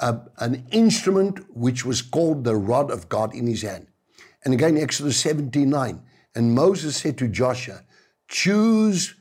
a, 0.00 0.20
an 0.38 0.66
instrument 0.70 1.40
which 1.54 1.84
was 1.84 2.02
called 2.02 2.44
the 2.44 2.56
rod 2.56 2.90
of 2.90 3.08
God 3.08 3.34
in 3.34 3.46
his 3.46 3.62
hand. 3.62 3.86
And 4.44 4.52
again, 4.52 4.76
Exodus 4.76 5.16
79. 5.18 6.02
And 6.34 6.54
Moses 6.54 6.96
said 6.96 7.16
to 7.18 7.28
Joshua, 7.28 7.82
Choose 8.28 9.14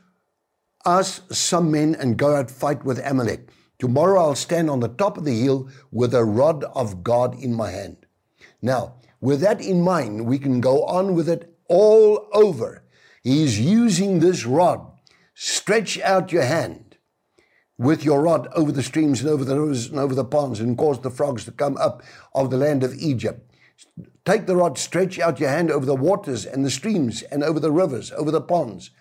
us 0.85 1.21
some 1.31 1.71
men 1.71 1.95
and 1.95 2.17
go 2.17 2.35
out 2.35 2.51
fight 2.51 2.83
with 2.83 3.05
Amalek. 3.05 3.49
Tomorrow 3.79 4.21
I'll 4.21 4.35
stand 4.35 4.69
on 4.69 4.79
the 4.79 4.87
top 4.87 5.17
of 5.17 5.25
the 5.25 5.39
hill 5.39 5.69
with 5.91 6.13
a 6.13 6.23
rod 6.23 6.63
of 6.75 7.03
God 7.03 7.39
in 7.41 7.53
my 7.53 7.71
hand. 7.71 8.05
Now, 8.61 8.95
with 9.21 9.41
that 9.41 9.61
in 9.61 9.81
mind, 9.81 10.25
we 10.25 10.39
can 10.39 10.61
go 10.61 10.83
on 10.83 11.15
with 11.15 11.29
it 11.29 11.55
all 11.69 12.27
over. 12.33 12.83
He's 13.21 13.59
using 13.59 14.19
this 14.19 14.45
rod. 14.45 14.91
Stretch 15.33 15.99
out 15.99 16.31
your 16.31 16.43
hand 16.43 16.92
with 17.83 18.05
your 18.05 18.21
rod 18.21 18.47
over 18.53 18.71
the 18.71 18.81
streams 18.81 19.21
and 19.21 19.29
over 19.29 19.43
the 19.43 19.59
rivers 19.59 19.89
and 19.89 19.99
over 19.99 20.15
the 20.15 20.23
ponds 20.23 20.59
and 20.59 20.77
cause 20.77 20.99
the 21.01 21.11
frogs 21.11 21.43
to 21.45 21.51
come 21.51 21.77
up 21.77 22.01
of 22.33 22.49
the 22.49 22.57
land 22.57 22.83
of 22.83 22.95
Egypt. 22.95 23.51
Take 24.25 24.45
the 24.45 24.55
rod, 24.55 24.77
stretch 24.77 25.19
out 25.19 25.39
your 25.39 25.49
hand 25.49 25.69
over 25.69 25.85
the 25.85 25.95
waters 25.95 26.45
and 26.45 26.65
the 26.65 26.71
streams 26.71 27.23
and 27.23 27.43
over 27.43 27.59
the 27.59 27.71
rivers, 27.71 28.11
over 28.13 28.31
the 28.31 28.41
ponds. 28.41 28.91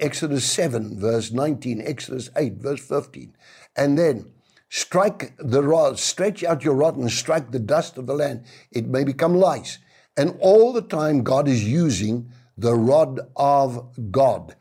Exodus 0.00 0.50
7, 0.50 0.98
verse 0.98 1.32
19, 1.32 1.82
Exodus 1.82 2.30
8, 2.34 2.54
verse 2.54 2.80
15. 2.80 3.36
And 3.76 3.98
then 3.98 4.32
strike 4.70 5.34
the 5.38 5.62
rod, 5.62 5.98
stretch 5.98 6.42
out 6.42 6.64
your 6.64 6.74
rod 6.74 6.96
and 6.96 7.10
strike 7.10 7.50
the 7.50 7.58
dust 7.58 7.98
of 7.98 8.06
the 8.06 8.14
land. 8.14 8.44
It 8.70 8.86
may 8.86 9.04
become 9.04 9.34
lice. 9.34 9.78
And 10.16 10.36
all 10.40 10.72
the 10.72 10.82
time, 10.82 11.24
God 11.24 11.48
is 11.48 11.64
using 11.64 12.30
the 12.56 12.74
rod 12.74 13.20
of 13.36 14.10
God. 14.10 14.54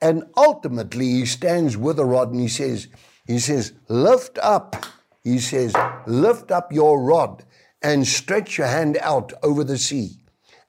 And 0.00 0.24
ultimately, 0.36 1.06
he 1.06 1.26
stands 1.26 1.76
with 1.76 1.96
the 1.96 2.04
rod 2.04 2.30
and 2.30 2.40
he 2.40 2.48
says, 2.48 2.88
he 3.30 3.38
says, 3.38 3.74
lift 3.86 4.38
up. 4.38 4.74
He 5.22 5.38
says, 5.38 5.72
lift 6.04 6.50
up 6.50 6.72
your 6.72 7.00
rod 7.00 7.44
and 7.80 8.04
stretch 8.04 8.58
your 8.58 8.66
hand 8.66 8.98
out 9.00 9.32
over 9.44 9.62
the 9.62 9.78
sea 9.78 10.16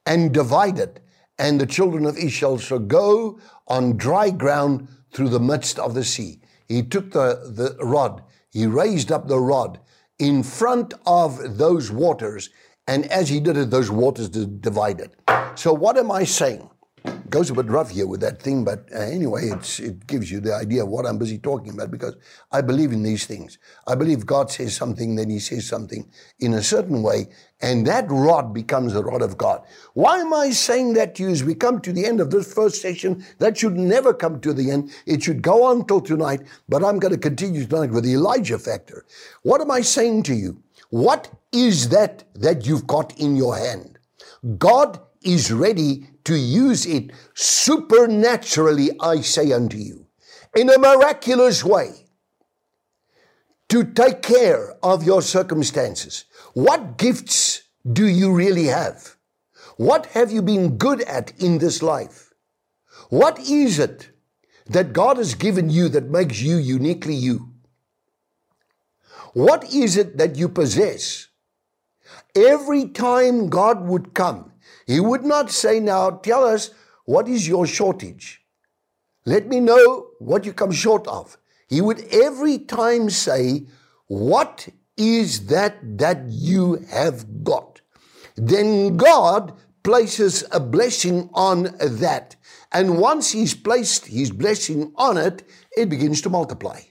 and 0.06 0.32
divide 0.32 0.78
it. 0.78 1.00
And 1.40 1.60
the 1.60 1.66
children 1.66 2.06
of 2.06 2.20
Israel 2.20 2.60
shall 2.60 2.78
go 2.78 3.40
on 3.68 3.98
dry 3.98 4.30
ground 4.30 4.88
through 5.12 5.30
the 5.30 5.40
midst 5.40 5.80
of 5.80 5.96
the 5.96 6.04
sea. 6.04 6.40
He 6.68 6.84
took 6.84 7.12
the, 7.12 7.52
the 7.52 7.84
rod, 7.84 8.22
he 8.52 8.68
raised 8.68 9.12
up 9.12 9.28
the 9.28 9.40
rod 9.40 9.80
in 10.20 10.44
front 10.44 10.94
of 11.08 11.58
those 11.58 11.90
waters. 11.90 12.52
And 12.88 13.06
as 13.08 13.28
he 13.28 13.40
did 13.40 13.58
it, 13.58 13.72
those 13.72 13.90
waters 13.90 14.30
divided. 14.30 15.16
So, 15.56 15.74
what 15.74 15.98
am 15.98 16.12
I 16.12 16.26
saying? 16.26 16.70
Goes 17.32 17.50
a 17.50 17.54
bit 17.56 17.66
rough 17.66 17.90
here 17.90 18.06
with 18.06 18.22
that 18.22 18.42
thing, 18.42 18.64
but 18.64 18.88
uh, 18.94 19.00
anyway, 19.00 19.50
it 19.50 20.06
gives 20.06 20.30
you 20.30 20.40
the 20.40 20.54
idea 20.54 20.84
of 20.84 20.90
what 20.90 21.06
I'm 21.06 21.18
busy 21.18 21.40
talking 21.40 21.74
about 21.74 21.90
because 21.90 22.16
I 22.52 22.62
believe 22.62 22.92
in 22.92 23.02
these 23.02 23.26
things. 23.26 23.58
I 23.88 23.96
believe 23.96 24.26
God 24.26 24.52
says 24.52 24.76
something, 24.76 25.16
then 25.16 25.30
He 25.30 25.40
says 25.40 25.68
something 25.68 26.08
in 26.40 26.54
a 26.54 26.62
certain 26.62 27.02
way, 27.02 27.30
and 27.62 27.88
that 27.88 28.06
rod 28.10 28.54
becomes 28.54 28.94
the 28.94 29.04
rod 29.04 29.22
of 29.22 29.38
God. 29.38 29.64
Why 29.94 30.20
am 30.20 30.34
I 30.34 30.52
saying 30.52 30.94
that 30.94 31.16
to 31.16 31.24
you 31.24 31.30
as 31.30 31.44
we 31.44 31.56
come 31.56 31.82
to 31.82 31.94
the 31.94 32.06
end 32.06 32.20
of 32.20 32.30
this 32.30 32.54
first 32.54 32.82
session? 32.82 33.26
That 33.40 33.58
should 33.58 33.78
never 33.78 34.14
come 34.14 34.40
to 34.42 34.54
the 34.54 34.70
end. 34.70 34.92
It 35.08 35.24
should 35.24 35.42
go 35.42 35.64
on 35.64 35.88
till 35.88 36.02
tonight, 36.02 36.42
but 36.70 36.84
I'm 36.84 37.00
going 37.00 37.14
to 37.14 37.20
continue 37.20 37.66
tonight 37.66 37.92
with 37.92 38.04
the 38.04 38.14
Elijah 38.14 38.60
factor. 38.60 39.06
What 39.44 39.62
am 39.62 39.72
I 39.72 39.82
saying 39.82 40.24
to 40.24 40.36
you? 40.36 40.62
What 40.90 41.32
is 41.54 41.90
that 41.90 42.26
that 42.36 42.68
you've 42.68 42.86
got 42.86 43.18
in 43.18 43.36
your 43.36 43.58
hand? 43.58 43.98
God 44.58 45.00
is 45.24 45.52
ready 45.52 46.08
to 46.26 46.36
use 46.36 46.86
it 46.86 47.12
supernaturally, 47.34 48.92
I 49.00 49.22
say 49.22 49.52
unto 49.52 49.78
you, 49.78 50.08
in 50.56 50.70
a 50.70 50.78
miraculous 50.78 51.64
way, 51.64 52.08
to 53.70 53.84
take 53.86 54.22
care 54.22 54.76
of 54.84 55.04
your 55.04 55.22
circumstances. 55.22 56.26
What 56.54 56.98
gifts 56.98 57.64
do 57.92 58.06
you 58.08 58.34
really 58.34 58.66
have? 58.66 59.16
What 59.78 60.08
have 60.08 60.32
you 60.32 60.42
been 60.42 60.78
good 60.78 61.02
at 61.02 61.32
in 61.40 61.58
this 61.58 61.82
life? 61.82 62.34
What 63.10 63.40
is 63.40 63.80
it 63.80 64.10
that 64.68 64.94
God 64.94 65.18
has 65.18 65.36
given 65.36 65.70
you 65.70 65.90
that 65.90 66.10
makes 66.10 66.42
you 66.42 66.58
uniquely 66.58 67.16
you? 67.16 67.54
What 69.34 69.74
is 69.74 69.98
it 69.98 70.18
that 70.18 70.36
you 70.36 70.50
possess? 70.50 71.28
Every 72.36 72.90
time 72.90 73.50
God 73.50 73.86
would 73.88 74.14
come 74.14 74.51
he 74.88 75.00
would 75.00 75.24
not 75.24 75.52
say, 75.52 75.80
Now 75.80 76.12
tell 76.12 76.44
us 76.44 76.72
what 77.06 77.28
is 77.28 77.48
your 77.48 77.68
shortage. 77.68 78.42
Let 79.26 79.48
me 79.48 79.60
know 79.60 80.08
what 80.20 80.46
you 80.46 80.54
come 80.54 80.72
short 80.72 81.08
of. 81.08 81.38
He 81.68 81.82
would 81.82 82.02
every 82.12 82.58
time 82.58 83.10
say, 83.10 83.66
What 84.08 84.68
is 84.98 85.48
that 85.48 85.98
that 85.98 86.26
you 86.30 86.86
have 86.90 87.44
got? 87.44 87.82
Then 88.36 88.98
God 88.98 89.54
places 89.84 90.44
a 90.52 90.60
blessing 90.60 91.30
on 91.34 91.64
that. 91.80 92.36
And 92.72 92.98
once 93.00 93.32
He's 93.32 93.54
placed 93.54 94.06
His 94.08 94.32
blessing 94.32 94.92
on 94.96 95.18
it, 95.18 95.44
it 95.76 95.90
begins 95.90 96.22
to 96.22 96.30
multiply. 96.30 96.82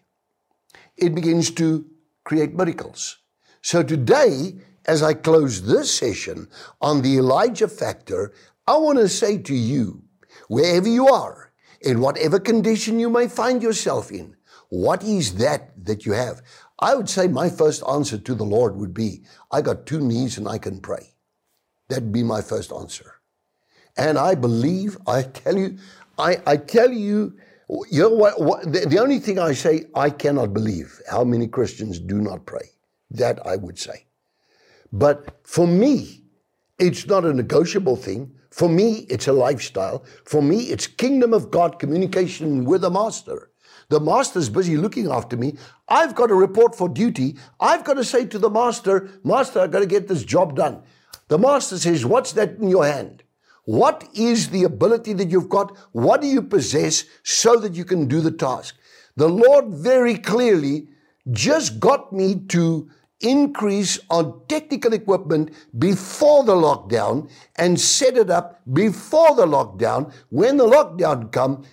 It 0.97 1.15
begins 1.15 1.51
to 1.53 1.87
create 2.25 2.55
miracles. 2.55 3.19
So 3.63 3.83
today, 3.83 4.55
as 4.91 5.05
I 5.05 5.15
close 5.15 5.63
this 5.63 5.89
session 5.89 6.49
on 6.81 7.01
the 7.01 7.17
Elijah 7.17 7.69
factor, 7.69 8.33
I 8.67 8.77
want 8.77 8.99
to 8.99 9.09
say 9.09 9.39
to 9.39 9.55
you, 9.55 10.03
wherever 10.49 10.89
you 10.89 11.07
are, 11.07 11.53
in 11.81 12.01
whatever 12.01 12.41
condition 12.41 12.99
you 12.99 13.09
may 13.09 13.29
find 13.29 13.63
yourself 13.63 14.11
in, 14.11 14.35
what 14.69 15.05
is 15.05 15.37
that 15.37 15.63
that 15.87 16.05
you 16.05 16.13
have? 16.13 16.43
I 16.81 16.97
would 16.97 17.09
say 17.09 17.29
my 17.29 17.49
first 17.49 17.85
answer 17.89 18.19
to 18.19 18.35
the 18.35 18.45
Lord 18.45 18.75
would 18.75 18.93
be, 18.93 19.23
I 19.53 19.63
got 19.63 19.87
two 19.87 20.01
knees 20.01 20.39
and 20.39 20.49
I 20.49 20.59
can 20.59 20.81
pray. 20.81 21.15
That'd 21.89 22.11
be 22.11 22.25
my 22.25 22.43
first 22.43 22.73
answer. 22.73 23.15
And 23.97 24.19
I 24.19 24.35
believe, 24.35 24.99
I 25.07 25.23
tell 25.23 25.57
you, 25.57 25.79
I, 26.19 26.43
I 26.49 26.57
tell 26.57 26.91
you, 26.91 27.37
you 27.93 28.03
know 28.03 28.11
what, 28.11 28.41
what 28.41 28.73
the, 28.73 28.87
the 28.87 28.99
only 28.99 29.21
thing 29.21 29.39
I 29.39 29.53
say, 29.53 29.85
I 29.95 30.11
cannot 30.11 30.53
believe 30.53 31.01
how 31.09 31.23
many 31.23 31.47
Christians 31.47 32.01
do 32.01 32.21
not 32.21 32.45
pray. 32.45 32.67
That 33.13 33.45
I 33.47 33.55
would 33.55 33.79
say. 33.79 34.07
But 34.93 35.41
for 35.45 35.67
me, 35.67 36.25
it's 36.79 37.07
not 37.07 37.25
a 37.25 37.33
negotiable 37.33 37.97
thing. 37.97 38.33
For 38.51 38.69
me, 38.69 39.07
it's 39.09 39.29
a 39.29 39.33
lifestyle. 39.33 40.05
For 40.25 40.43
me, 40.43 40.65
it's 40.65 40.87
kingdom 40.87 41.33
of 41.33 41.51
God 41.51 41.79
communication 41.79 42.65
with 42.65 42.81
the 42.81 42.91
master. 42.91 43.51
The 43.91 44.01
master's 44.01 44.49
busy 44.49 44.77
looking 44.77 45.11
after 45.11 45.37
me. 45.37 45.57
I've 45.89 46.15
got 46.15 46.31
a 46.31 46.35
report 46.35 46.75
for 46.77 46.89
duty. 46.89 47.37
I've 47.59 47.85
got 47.85 47.95
to 47.95 48.05
say 48.05 48.25
to 48.27 48.39
the 48.39 48.51
master, 48.51 49.11
Master, 49.25 49.61
I've 49.61 49.73
got 49.73 49.81
to 49.81 49.87
get 49.87 50.09
this 50.09 50.25
job 50.25 50.57
done. 50.57 50.83
The 51.29 51.39
master 51.39 51.79
says, 51.79 52.07
What's 52.07 52.33
that 52.33 52.59
in 52.59 52.69
your 52.69 52.87
hand? 52.87 53.25
What 53.65 54.09
is 54.15 54.49
the 54.49 54.65
ability 54.65 55.13
that 55.15 55.31
you've 55.31 55.49
got? 55.49 55.77
What 55.93 56.21
do 56.21 56.27
you 56.27 56.43
possess 56.43 57.05
so 57.23 57.57
that 57.57 57.75
you 57.75 57.85
can 57.85 58.07
do 58.07 58.21
the 58.21 58.31
task? 58.33 58.77
The 59.17 59.29
Lord 59.29 59.69
very 59.69 60.17
clearly 60.17 60.89
just 61.31 61.79
got 61.79 62.13
me 62.13 62.37
to 62.49 62.89
increase 63.21 63.99
on 64.11 64.41
technical 64.49 64.93
equipment 64.93 65.51
before 65.79 66.45
the 66.45 66.55
lockdown 66.55 67.31
and 67.57 67.79
set 67.79 68.17
it 68.17 68.31
up 68.31 68.61
before 68.73 69.35
the 69.35 69.47
lockdown. 69.47 70.13
When 70.31 70.57
the 70.57 70.67
lockdown 70.67 71.31
come, 71.33 71.65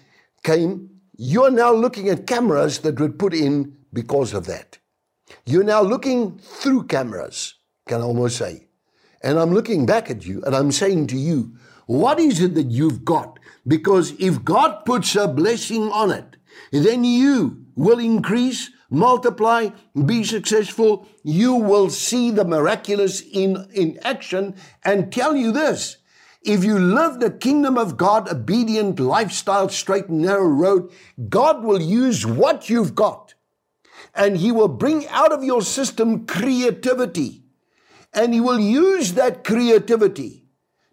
came, 0.43 0.89
you're 1.17 1.51
now 1.51 1.73
looking 1.73 2.09
at 2.09 2.27
cameras 2.27 2.79
that 2.79 2.99
were 2.99 3.09
put 3.09 3.33
in 3.33 3.75
because 3.91 4.33
of 4.33 4.45
that. 4.45 4.77
You're 5.45 5.63
now 5.63 5.81
looking 5.81 6.37
through 6.37 6.85
cameras, 6.87 7.55
can 7.87 8.01
I 8.01 8.03
almost 8.03 8.37
say. 8.37 8.67
And 9.23 9.39
I'm 9.39 9.53
looking 9.53 9.85
back 9.85 10.09
at 10.09 10.25
you 10.25 10.43
and 10.43 10.55
I'm 10.55 10.71
saying 10.71 11.07
to 11.07 11.17
you, 11.17 11.57
what 11.87 12.19
is 12.19 12.41
it 12.41 12.53
that 12.55 12.69
you've 12.69 13.03
got? 13.03 13.39
Because 13.65 14.11
if 14.19 14.43
God 14.43 14.85
puts 14.85 15.15
a 15.15 15.27
blessing 15.27 15.89
on 15.91 16.11
it, 16.11 16.37
then 16.71 17.03
you 17.03 17.65
will 17.75 17.99
increase, 17.99 18.69
multiply, 18.89 19.69
be 20.05 20.23
successful. 20.23 21.07
You 21.23 21.55
will 21.55 21.89
see 21.89 22.31
the 22.31 22.45
miraculous 22.45 23.21
in, 23.21 23.67
in 23.73 23.99
action 24.03 24.55
and 24.83 25.11
tell 25.11 25.35
you 25.35 25.51
this. 25.51 25.97
If 26.41 26.63
you 26.63 26.79
live 26.79 27.19
the 27.19 27.31
kingdom 27.31 27.77
of 27.77 27.97
God 27.97 28.29
obedient 28.29 28.99
lifestyle, 28.99 29.69
straight 29.69 30.07
and 30.07 30.21
narrow 30.21 30.47
road, 30.47 30.91
God 31.29 31.63
will 31.63 31.81
use 31.81 32.25
what 32.25 32.69
you've 32.69 32.95
got 32.95 33.33
and 34.17 34.37
He 34.37 34.51
will 34.51 34.67
bring 34.67 35.07
out 35.09 35.31
of 35.31 35.43
your 35.43 35.61
system 35.61 36.25
creativity. 36.25 37.43
And 38.13 38.33
He 38.33 38.41
will 38.41 38.59
use 38.59 39.13
that 39.13 39.43
creativity 39.43 40.45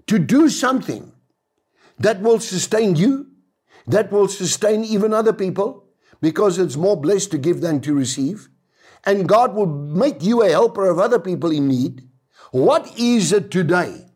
to 0.07 0.19
do 0.19 0.49
something 0.49 1.13
that 1.99 2.21
will 2.21 2.39
sustain 2.39 2.97
you, 2.97 3.29
that 3.87 4.13
will 4.13 4.29
sustain 4.29 4.85
even 4.85 5.15
other 5.15 5.33
people, 5.33 5.84
because 6.25 6.59
it's 6.59 6.75
more 6.75 6.99
blessed 6.99 7.31
to 7.31 7.37
give 7.37 7.61
than 7.61 7.83
to 7.83 7.93
receive. 7.93 8.49
And 9.05 9.29
God 9.29 9.55
will 9.55 9.67
make 9.67 10.23
you 10.23 10.43
a 10.43 10.49
helper 10.49 10.89
of 10.89 10.99
other 10.99 11.19
people 11.19 11.51
in 11.51 11.69
need. 11.69 12.09
What 12.51 12.99
is 12.99 13.31
it 13.31 13.51
today? 13.51 14.07